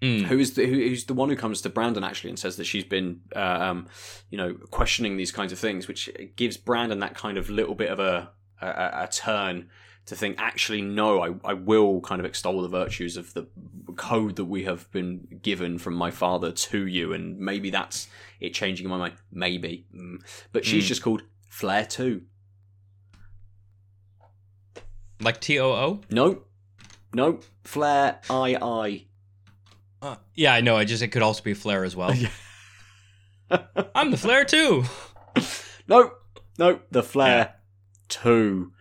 [0.00, 0.26] Mm.
[0.26, 2.66] who is the who, who's the one who comes to Brandon actually and says that
[2.66, 3.88] she's been, uh, um,
[4.30, 7.90] you know, questioning these kinds of things, which gives Brandon that kind of little bit
[7.90, 8.30] of a
[8.62, 9.68] a, a turn
[10.08, 13.46] to think, actually, no, I, I will kind of extol the virtues of the
[13.96, 18.08] code that we have been given from my father to you, and maybe that's
[18.40, 20.16] it changing in my mind, maybe, mm.
[20.52, 20.88] but she's Mm.
[20.88, 22.22] just called Flair Two.
[25.20, 26.00] Like T O O.
[26.10, 26.42] No,
[27.12, 29.04] no, Flair I I.
[30.00, 30.76] Uh, yeah, I know.
[30.76, 32.14] I just it could also be Flare as well.
[33.94, 34.84] I'm the Flare too.
[35.88, 36.12] No,
[36.58, 37.54] no, the Flare
[38.08, 38.72] two.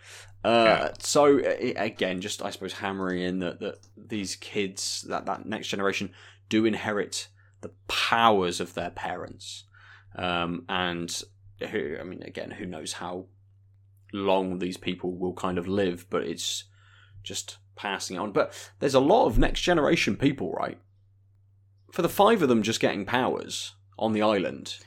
[0.47, 0.93] Uh, Yeah.
[0.99, 5.67] So uh, again, just I suppose hammering in that that these kids, that that next
[5.67, 6.11] generation,
[6.49, 7.27] do inherit
[7.61, 9.63] the powers of their parents,
[10.15, 11.23] um, and
[11.71, 13.25] who I mean, again, who knows how
[14.13, 16.63] long these people will kind of live, but it's
[17.23, 18.31] just passing on.
[18.31, 20.79] But there's a lot of next generation people, right?
[21.91, 24.77] For the five of them just getting powers on the island,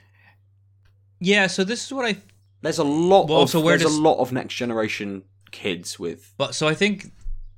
[1.18, 1.48] Yeah.
[1.48, 2.16] So this is what I.
[2.62, 5.98] there's a lot Well, of so where there's does- a lot of next generation kids
[5.98, 7.12] with But so I think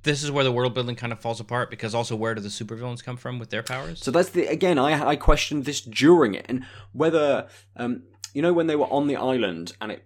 [0.05, 2.49] this is where the world building kind of falls apart because also where do the
[2.49, 4.03] supervillains come from with their powers?
[4.03, 8.03] so that's the again I I questioned this during it and whether um
[8.34, 10.05] you know when they were on the island and it,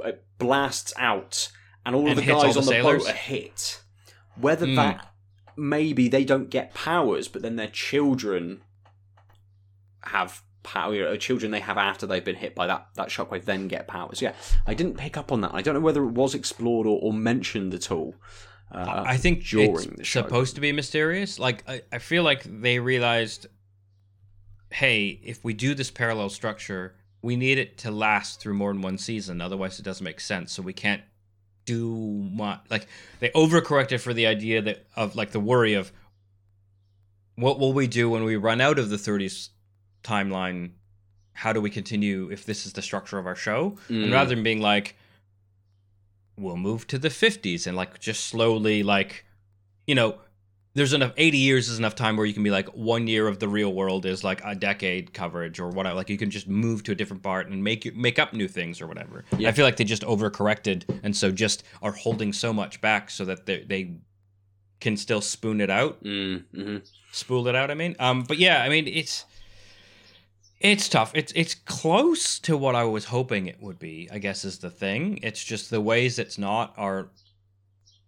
[0.00, 1.50] it blasts out
[1.84, 3.82] and all And of the guys on the the boat are hit
[4.36, 4.76] whether Hmm.
[4.76, 5.10] that
[5.56, 8.62] maybe they don't get powers but then their children
[10.04, 13.68] have power or children they have after they've been hit by that that shockwave then
[13.68, 14.32] get powers yeah
[14.66, 17.12] I didn't pick up on that I don't know whether it was explored or, or
[17.12, 18.14] mentioned at all
[18.74, 20.22] uh, I think during it's the show.
[20.22, 21.38] supposed to be mysterious.
[21.38, 23.46] Like I, I feel like they realized,
[24.70, 28.82] hey, if we do this parallel structure, we need it to last through more than
[28.82, 29.40] one season.
[29.40, 30.52] Otherwise, it doesn't make sense.
[30.52, 31.02] So we can't
[31.66, 32.60] do much.
[32.68, 32.88] Like
[33.20, 35.92] they overcorrected for the idea that of like the worry of
[37.36, 39.50] what will we do when we run out of the 30s
[40.04, 40.70] timeline.
[41.32, 43.76] How do we continue if this is the structure of our show?
[43.88, 44.04] Mm.
[44.04, 44.96] And rather than being like,
[46.36, 49.24] we'll move to the 50s and like just slowly like
[49.86, 50.16] you know
[50.74, 53.38] there's enough 80 years is enough time where you can be like one year of
[53.38, 56.82] the real world is like a decade coverage or whatever like you can just move
[56.82, 59.48] to a different part and make make up new things or whatever Yeah.
[59.48, 63.24] i feel like they just overcorrected and so just are holding so much back so
[63.26, 63.92] that they, they
[64.80, 66.90] can still spoon it out Mm, mhm.
[67.12, 69.24] spool it out i mean um but yeah i mean it's
[70.60, 71.12] it's tough.
[71.14, 74.70] It's it's close to what i was hoping it would be i guess is the
[74.70, 75.18] thing.
[75.22, 77.10] It's just the ways it's not are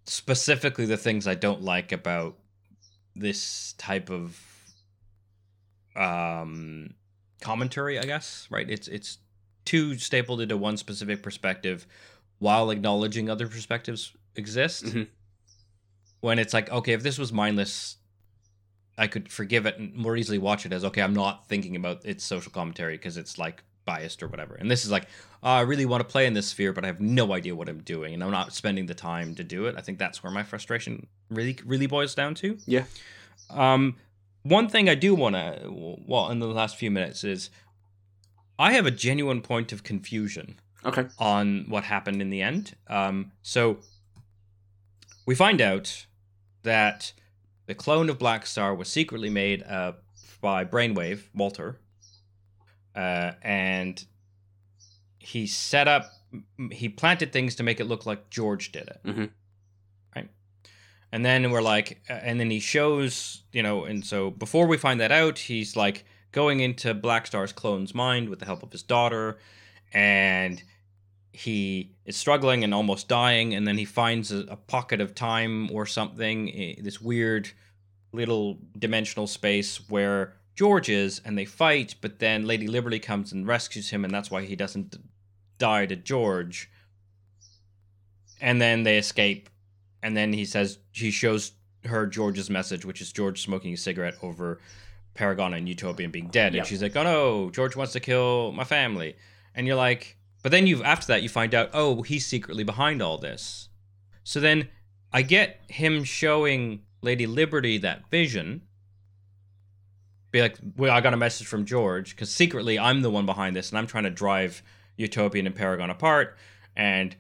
[0.04, 2.36] specifically the things i don't like about
[3.16, 4.40] this type of
[5.96, 6.94] um
[7.40, 8.68] commentary i guess right?
[8.70, 9.18] It's it's
[9.64, 11.86] too stapled into one specific perspective
[12.38, 14.84] while acknowledging other perspectives exist.
[14.84, 15.08] Mhm.
[16.20, 17.96] when it's like okay if this was mindless
[18.98, 22.04] I could forgive it and more easily watch it as okay, I'm not thinking about
[22.04, 24.54] its social commentary because it's like biased or whatever.
[24.56, 25.04] And this is like,
[25.42, 27.68] oh, I really want to play in this sphere, but I have no idea what
[27.68, 29.76] I'm doing, and I'm not spending the time to do it.
[29.78, 32.58] I think that's where my frustration really, really boils down to.
[32.66, 32.84] Yeah.
[33.50, 33.96] Um,
[34.42, 35.60] one thing I do want to,
[36.06, 37.50] well, in the last few minutes is,
[38.58, 41.06] I have a genuine point of confusion Okay.
[41.18, 42.74] on what happened in the end.
[42.88, 43.78] Um, so
[45.26, 46.06] we find out
[46.62, 47.12] that
[47.66, 49.92] the clone of Black Star was secretly made uh,
[50.40, 51.80] by Brainwave Walter,
[52.94, 54.04] uh, and
[55.18, 56.10] he set up,
[56.70, 59.00] he planted things to make it look like George did it.
[59.04, 59.30] Mhm.
[60.14, 60.28] Right.
[61.12, 64.76] And then we're like, uh, and then he shows, you know, and so before we
[64.76, 68.70] find that out, he's like going into Black Star's clone's mind with the help of
[68.70, 69.38] his daughter,
[69.92, 70.62] and
[71.36, 75.70] he is struggling and almost dying, and then he finds a, a pocket of time
[75.70, 76.46] or something,
[76.82, 77.50] this weird
[78.12, 83.46] little dimensional space where George is, and they fight, but then Lady Liberty comes and
[83.46, 84.96] rescues him, and that's why he doesn't
[85.58, 86.70] die to George.
[88.40, 89.50] And then they escape,
[90.02, 91.52] and then he says he shows
[91.84, 94.60] her George's message, which is George smoking a cigarette over
[95.14, 96.60] Paragon and Utopian being dead, Yep.
[96.60, 99.16] and she's like, "Oh no, George wants to kill my family,"
[99.54, 100.16] and you're like,
[100.46, 103.68] but then you after that you find out, oh, he's secretly behind all this.
[104.22, 104.68] So then
[105.12, 108.62] I get him showing Lady Liberty that vision.
[110.30, 113.56] Be like, well, I got a message from George because secretly I'm the one behind
[113.56, 114.62] this, and I'm trying to drive
[114.96, 116.36] Utopian and Paragon apart.
[116.76, 117.16] And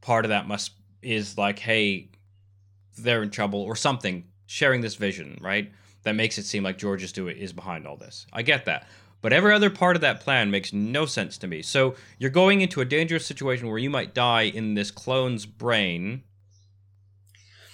[0.00, 0.72] part of that must
[1.02, 2.08] is like, hey,
[2.96, 5.70] they're in trouble or something, sharing this vision, right?
[6.04, 8.26] That makes it seem like George is doing is behind all this.
[8.32, 8.88] I get that.
[9.22, 11.62] But every other part of that plan makes no sense to me.
[11.62, 16.22] So you're going into a dangerous situation where you might die in this clone's brain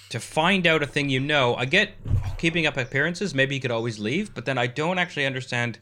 [0.09, 1.55] to find out a thing you know.
[1.55, 1.95] I get
[2.39, 5.79] keeping up appearances, maybe he could always leave, but then I don't actually understand.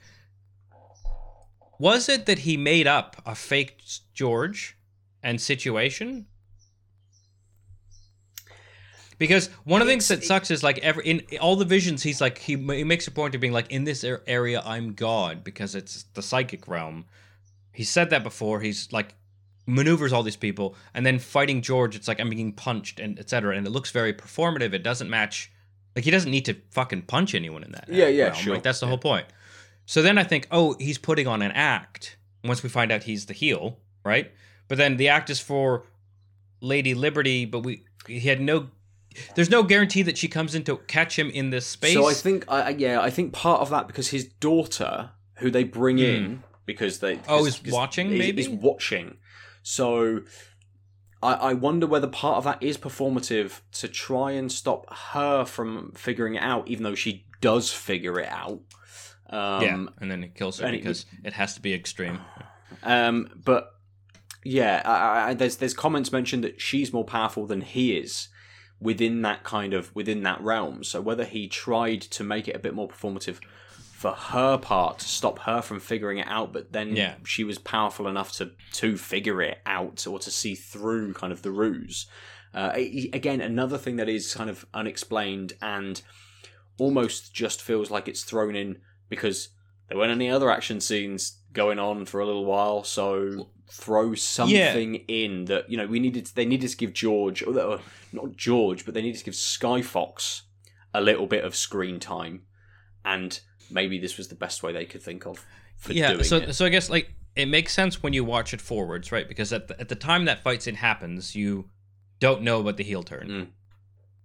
[1.79, 4.77] Was it that he made up a fake George
[5.23, 6.27] and situation?
[9.19, 12.21] Because one of the things that sucks is like every in all the visions, he's
[12.21, 15.75] like he, he makes a point of being like in this area I'm God because
[15.75, 17.05] it's the psychic realm.
[17.73, 18.61] He said that before.
[18.61, 19.15] He's like
[19.67, 23.57] maneuvers all these people, and then fighting George, it's like I'm being punched and etc.
[23.57, 24.73] And it looks very performative.
[24.73, 25.51] It doesn't match.
[25.97, 27.87] Like he doesn't need to fucking punch anyone in that.
[27.89, 28.35] Yeah, yeah, realm.
[28.37, 28.55] sure.
[28.55, 28.91] Like that's the Yeah.
[28.91, 29.27] whole point.
[29.87, 32.17] So then I think, oh, he's putting on an act.
[32.43, 34.31] Once we find out he's the heel, right?
[34.67, 35.85] But then the act is for
[36.61, 38.69] Lady Liberty, but we he had no.
[39.35, 41.95] There's no guarantee that she comes in to catch him in this space.
[41.95, 45.65] So I think, I yeah, I think part of that because his daughter, who they
[45.65, 47.21] bring in because they.
[47.29, 48.43] Oh, because- is watching, is- maybe?
[48.43, 49.17] is watching.
[49.63, 50.21] So
[51.23, 55.93] I, I wonder whether part of that is performative to try and stop her from
[55.97, 58.61] figuring it out, even though she does figure it out.
[59.31, 62.21] Um, yeah, and then he kills her and it- because it has to be extreme.
[62.83, 63.71] Um, but
[64.45, 68.29] yeah, I, I, there's there's comments mentioned that she's more powerful than he is
[68.85, 70.85] within that kind of within that realm.
[70.85, 73.39] So whether he tried to make it a bit more performative
[73.93, 77.15] for her part to stop her from figuring it out, but then Yeah.
[77.25, 81.43] she was powerful enough to to figure it out or to see through kind of
[81.43, 82.07] the ruse.
[82.53, 82.71] Uh,
[83.13, 86.03] again, another thing that is kind of unexplained and
[86.79, 88.79] almost just feels like it's thrown in
[89.09, 89.49] because
[89.89, 94.97] there weren't any other action scenes going on for a little while, so throw something
[95.09, 96.27] in that you know we needed.
[96.35, 97.81] They needed to give George, or
[98.13, 100.43] not George, but they needed to give Skyfox
[100.93, 102.43] a little bit of screen time,
[103.05, 105.45] and maybe this was the best way they could think of
[105.77, 106.55] for yeah, doing so it.
[106.55, 109.29] so I guess like it makes sense when you watch it forwards, right?
[109.29, 111.69] Because at the, at the time that fight scene happens, you
[112.21, 113.29] don't know about the heel turn.
[113.29, 113.47] Mm.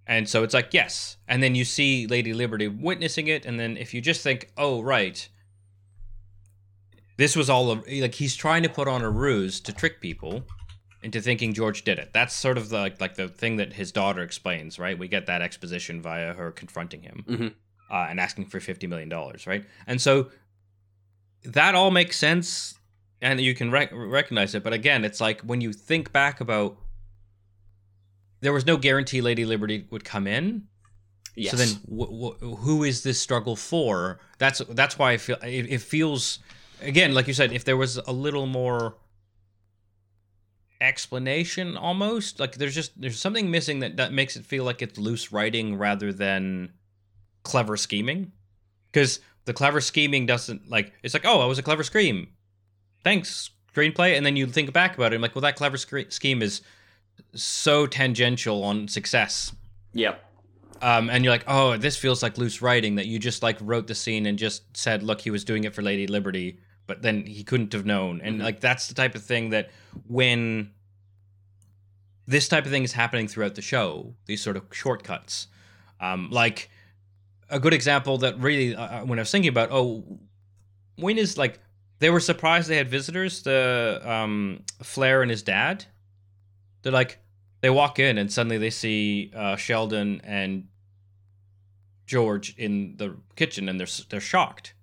[0.06, 1.18] And so it's like, yes.
[1.28, 3.46] And then you see Lady Liberty witnessing it.
[3.46, 5.28] And then if you just think, oh, right,
[7.20, 10.44] this was all a, like he's trying to put on a ruse to trick people
[11.04, 12.12] into thinking George did it.
[12.14, 14.98] That's sort of the, like, like the thing that his daughter explains, right?
[14.98, 17.54] We get that exposition via her confronting him Mhm.
[17.92, 19.10] uh, and asking for $50 million,
[19.46, 19.66] right?
[19.88, 20.30] And so
[21.44, 22.76] that all makes sense
[23.22, 24.64] and you can rec- recognize it.
[24.64, 26.78] But again, it's like when you think back about
[28.42, 30.64] there was no guarantee Lady Liberty would come in.
[31.36, 31.52] Yes.
[31.52, 34.20] So then, w- w- who is this struggle for?
[34.38, 36.40] That's that's why I feel it, it feels
[36.82, 38.96] again, like you said, if there was a little more
[40.82, 44.98] explanation, almost like there's just there's something missing that that makes it feel like it's
[44.98, 46.72] loose writing rather than
[47.44, 48.32] clever scheming.
[48.92, 52.28] Because the clever scheming doesn't like it's like oh, i was a clever scheme,
[53.04, 56.10] thanks screenplay, and then you think back about it, and like well, that clever scre-
[56.10, 56.62] scheme is
[57.36, 59.54] so tangential on success
[59.94, 60.24] Yep.
[60.82, 63.88] um, and you're like, oh, this feels like loose writing that you just like wrote
[63.88, 66.60] the scene and just said, look, he was doing it for Lady Liberty,
[66.90, 68.20] but then he couldn't have known.
[68.22, 68.44] And Mhm.
[68.44, 69.70] like that's the type of thing that
[70.08, 70.72] when
[72.28, 75.48] this type of thing is happening throughout the show, these sort of shortcuts,
[76.02, 76.70] um, like
[77.50, 80.04] a good example that really, uh, when I was thinking about, oh,
[80.96, 81.60] when is like
[82.00, 85.86] they were surprised they had visitors, the um, Flare and his dad.
[86.82, 87.20] They're like,
[87.62, 90.68] they walk in and suddenly they see uh, Sheldon and
[92.08, 94.74] George in the kitchen and they're they're shocked.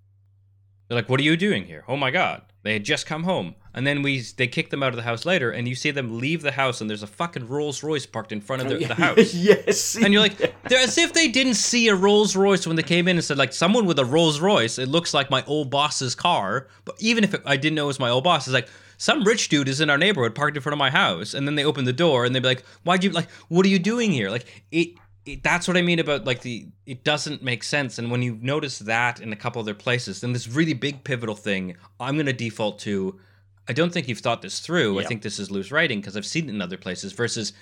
[0.88, 1.84] They're like, "What are you doing here?
[1.88, 4.88] Oh my god!" They had just come home, and then we they kick them out
[4.88, 7.46] of the house later, and you see them leave the house, and there's a fucking
[7.46, 9.96] Rolls Royce parked in front of the, the house, yes.
[9.96, 10.36] and you're like,
[10.68, 13.38] they're as if they didn't see a Rolls Royce when they came in and said,
[13.38, 14.78] like, someone with a Rolls Royce.
[14.78, 17.88] It looks like my old boss's car, but even if it, I didn't know it
[17.88, 18.68] was my old boss, it's like
[18.98, 21.54] some rich dude is in our neighborhood parked in front of my house, and then
[21.54, 23.30] they open the door and they'd be like, "Why'd you like?
[23.48, 24.94] What are you doing here?" Like it.
[25.26, 27.98] It that's what I mean about like the it doesn't make sense.
[27.98, 31.34] And when you notice that in a couple other places, then this really big pivotal
[31.34, 33.20] thing, I'm gonna default to.
[33.68, 35.00] I don't think you've thought this through.
[35.00, 37.12] I think this is loose writing because I've seen it in other places.
[37.12, 37.52] Versus,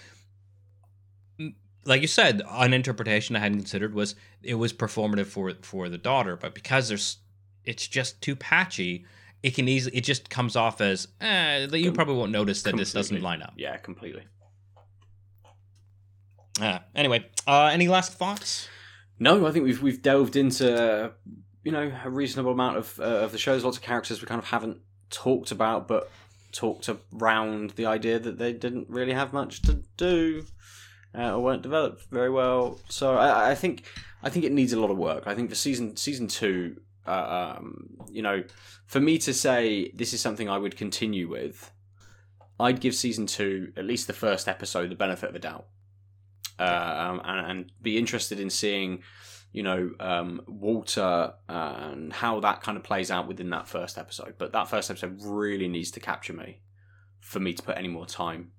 [1.40, 1.54] mm,
[1.86, 5.98] like you said, an interpretation I hadn't considered was it was performative for for the
[5.98, 7.16] daughter, but because there's
[7.64, 9.06] it's just too patchy.
[9.42, 12.76] It can easily it just comes off as eh, you Com- probably won't notice that
[12.76, 13.54] this doesn't line up.
[13.56, 14.24] Yeah, completely.
[16.60, 18.68] Ah, anyway, uh, any last thoughts?
[19.18, 21.12] No, I think we've we've delved into
[21.64, 23.64] you know a reasonable amount of uh, of the shows.
[23.64, 24.78] Lots of characters we kind of haven't
[25.10, 26.10] talked about, but
[26.52, 26.88] talked
[27.20, 30.44] around the idea that they didn't really have much to do.
[31.16, 32.78] uh, or weren't developed very well.
[32.88, 33.84] So I, I think
[34.22, 35.24] I think it needs a lot of work.
[35.26, 38.42] I think for season season two, uh, um, you know,
[38.86, 41.70] for me to say this is something I would continue with,
[42.58, 45.66] I'd give season two at least the first episode the benefit of a doubt,
[46.58, 49.02] um, and, and be interested in seeing
[49.52, 54.34] you know um, Walter and how that kind of plays out within that first episode.
[54.38, 56.60] But that first episode really needs to capture me
[57.20, 58.50] for me to put any more time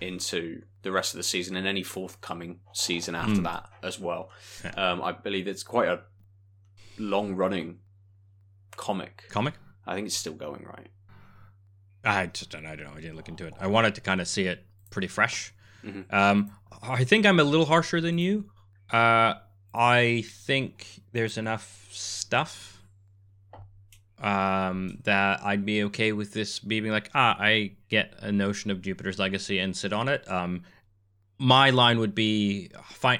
[0.00, 3.44] into the rest of the season and any forthcoming season after Mm.
[3.44, 4.30] that as well.
[4.62, 4.70] Yeah.
[4.72, 6.00] Um, I believe it's quite a
[6.98, 7.78] long running
[8.76, 9.24] comic.
[9.30, 9.54] Comic?
[9.86, 10.90] I think it's still going right.
[12.04, 12.66] I just don't.
[12.66, 12.92] I don't know.
[12.96, 13.54] I didn't look into it.
[13.58, 15.52] I wanted to kind of see it pretty fresh.
[15.84, 16.12] Mhm.
[16.12, 16.50] Um,
[16.82, 18.50] I think I'm a little harsher than you.
[18.90, 19.34] Uh,
[19.74, 22.82] I think there's enough stuff
[24.18, 28.80] um, that I'd be okay with this being like, ah, I get a notion of
[28.80, 30.28] Jupiter's legacy and sit on it.
[30.30, 30.62] Um,
[31.38, 32.70] my line would be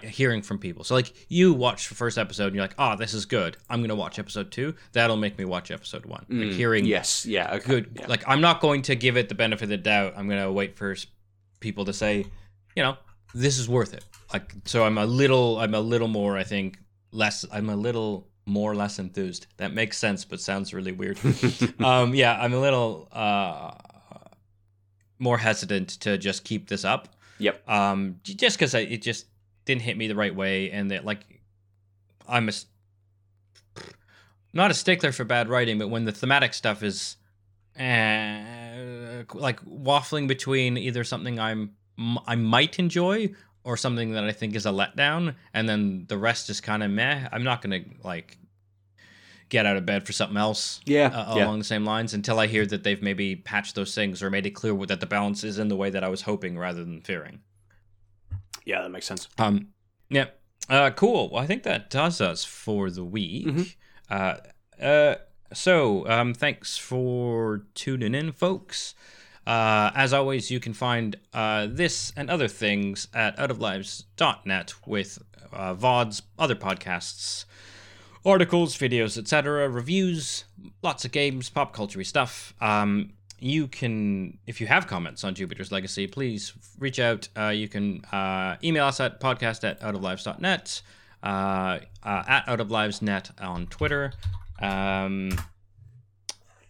[0.02, 0.84] hearing from people.
[0.84, 3.58] So, like, you watch the first episode and you're like, oh, this is good.
[3.68, 4.74] I'm going to watch episode two.
[4.92, 6.24] That'll make me watch episode one.
[6.30, 8.06] Like, Mm, hearing yes, yeah, okay, good yeah.
[8.06, 10.50] like i'm not going to give it the benefit of the doubt i'm going to
[10.50, 10.96] wait for
[11.60, 12.24] people to say
[12.76, 12.96] you know
[13.34, 14.04] this is worth it.
[14.32, 16.78] Like so i'm a little i'm a little more i think
[17.12, 19.46] less i'm a little more less enthused.
[19.56, 21.18] That makes sense but sounds really weird.
[21.80, 23.72] Um yeah i'm a little uh
[25.18, 27.08] more hesitant to just keep this up.
[27.38, 27.68] Yep.
[27.68, 29.26] um just because it just
[29.66, 31.20] didn't hit me the right way and that like
[32.28, 32.52] i'm a
[34.54, 37.16] not a stickler for bad writing but when the thematic stuff is
[37.78, 41.72] uh, like waffling between either something i'm
[42.26, 43.28] i might enjoy
[43.64, 46.90] or something that i think is a letdown and then the rest is kind of
[46.90, 48.38] meh i'm not gonna like
[49.48, 51.44] get out of bed for something else yeah, uh, yeah.
[51.44, 54.46] along the same lines until I hear that they've maybe patched those things or made
[54.46, 57.00] it clear that the balance is in the way that I was hoping rather than
[57.00, 57.40] fearing.
[58.64, 59.28] yeah, that makes sense.
[59.38, 59.68] Um,
[60.08, 60.26] yeah,
[60.68, 61.30] uh, cool.
[61.30, 63.46] Well, I think that does us for the week.
[63.46, 63.74] Mhm.
[64.10, 64.36] Uh,
[64.82, 65.14] uh,
[65.52, 68.94] so um, thanks for tuning in, folks.
[69.46, 75.18] Uh, as always, you can find uh, this and other things at outoflives.net with
[75.52, 77.44] uh, VODs, other podcasts,
[78.24, 80.44] articles, videos, etc., reviews,
[80.82, 82.54] lots of games, pop culture stuff.
[82.60, 87.28] Um, you can, if you have comments on Jupiter's Legacy, please reach out.
[87.36, 90.82] Uh, you can uh, email us at podcast at outoflives.net,
[91.22, 94.12] uh, at outoflivesnet on Twitter,
[94.60, 95.30] um,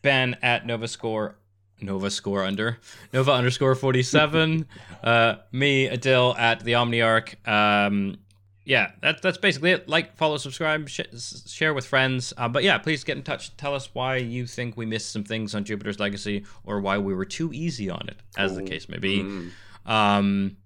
[0.02, 1.34] Ben at NovaScore.
[1.80, 2.78] Nova score under
[3.12, 4.66] Nova underscore forty seven.
[5.04, 7.46] uh, me Aadil at the Omniarch.
[7.46, 8.18] Um,
[8.66, 9.88] yeah, that, that's basically it.
[9.88, 11.02] Like, follow, subscribe, sh-
[11.46, 12.34] share with friends.
[12.36, 13.56] Uh, but yeah, please get in touch.
[13.56, 17.14] Tell us why you think we missed some things on Jupiter's Legacy or why we
[17.14, 19.22] were too easy on it, as the case may be.
[19.22, 19.50] Mm.
[19.86, 20.56] Um,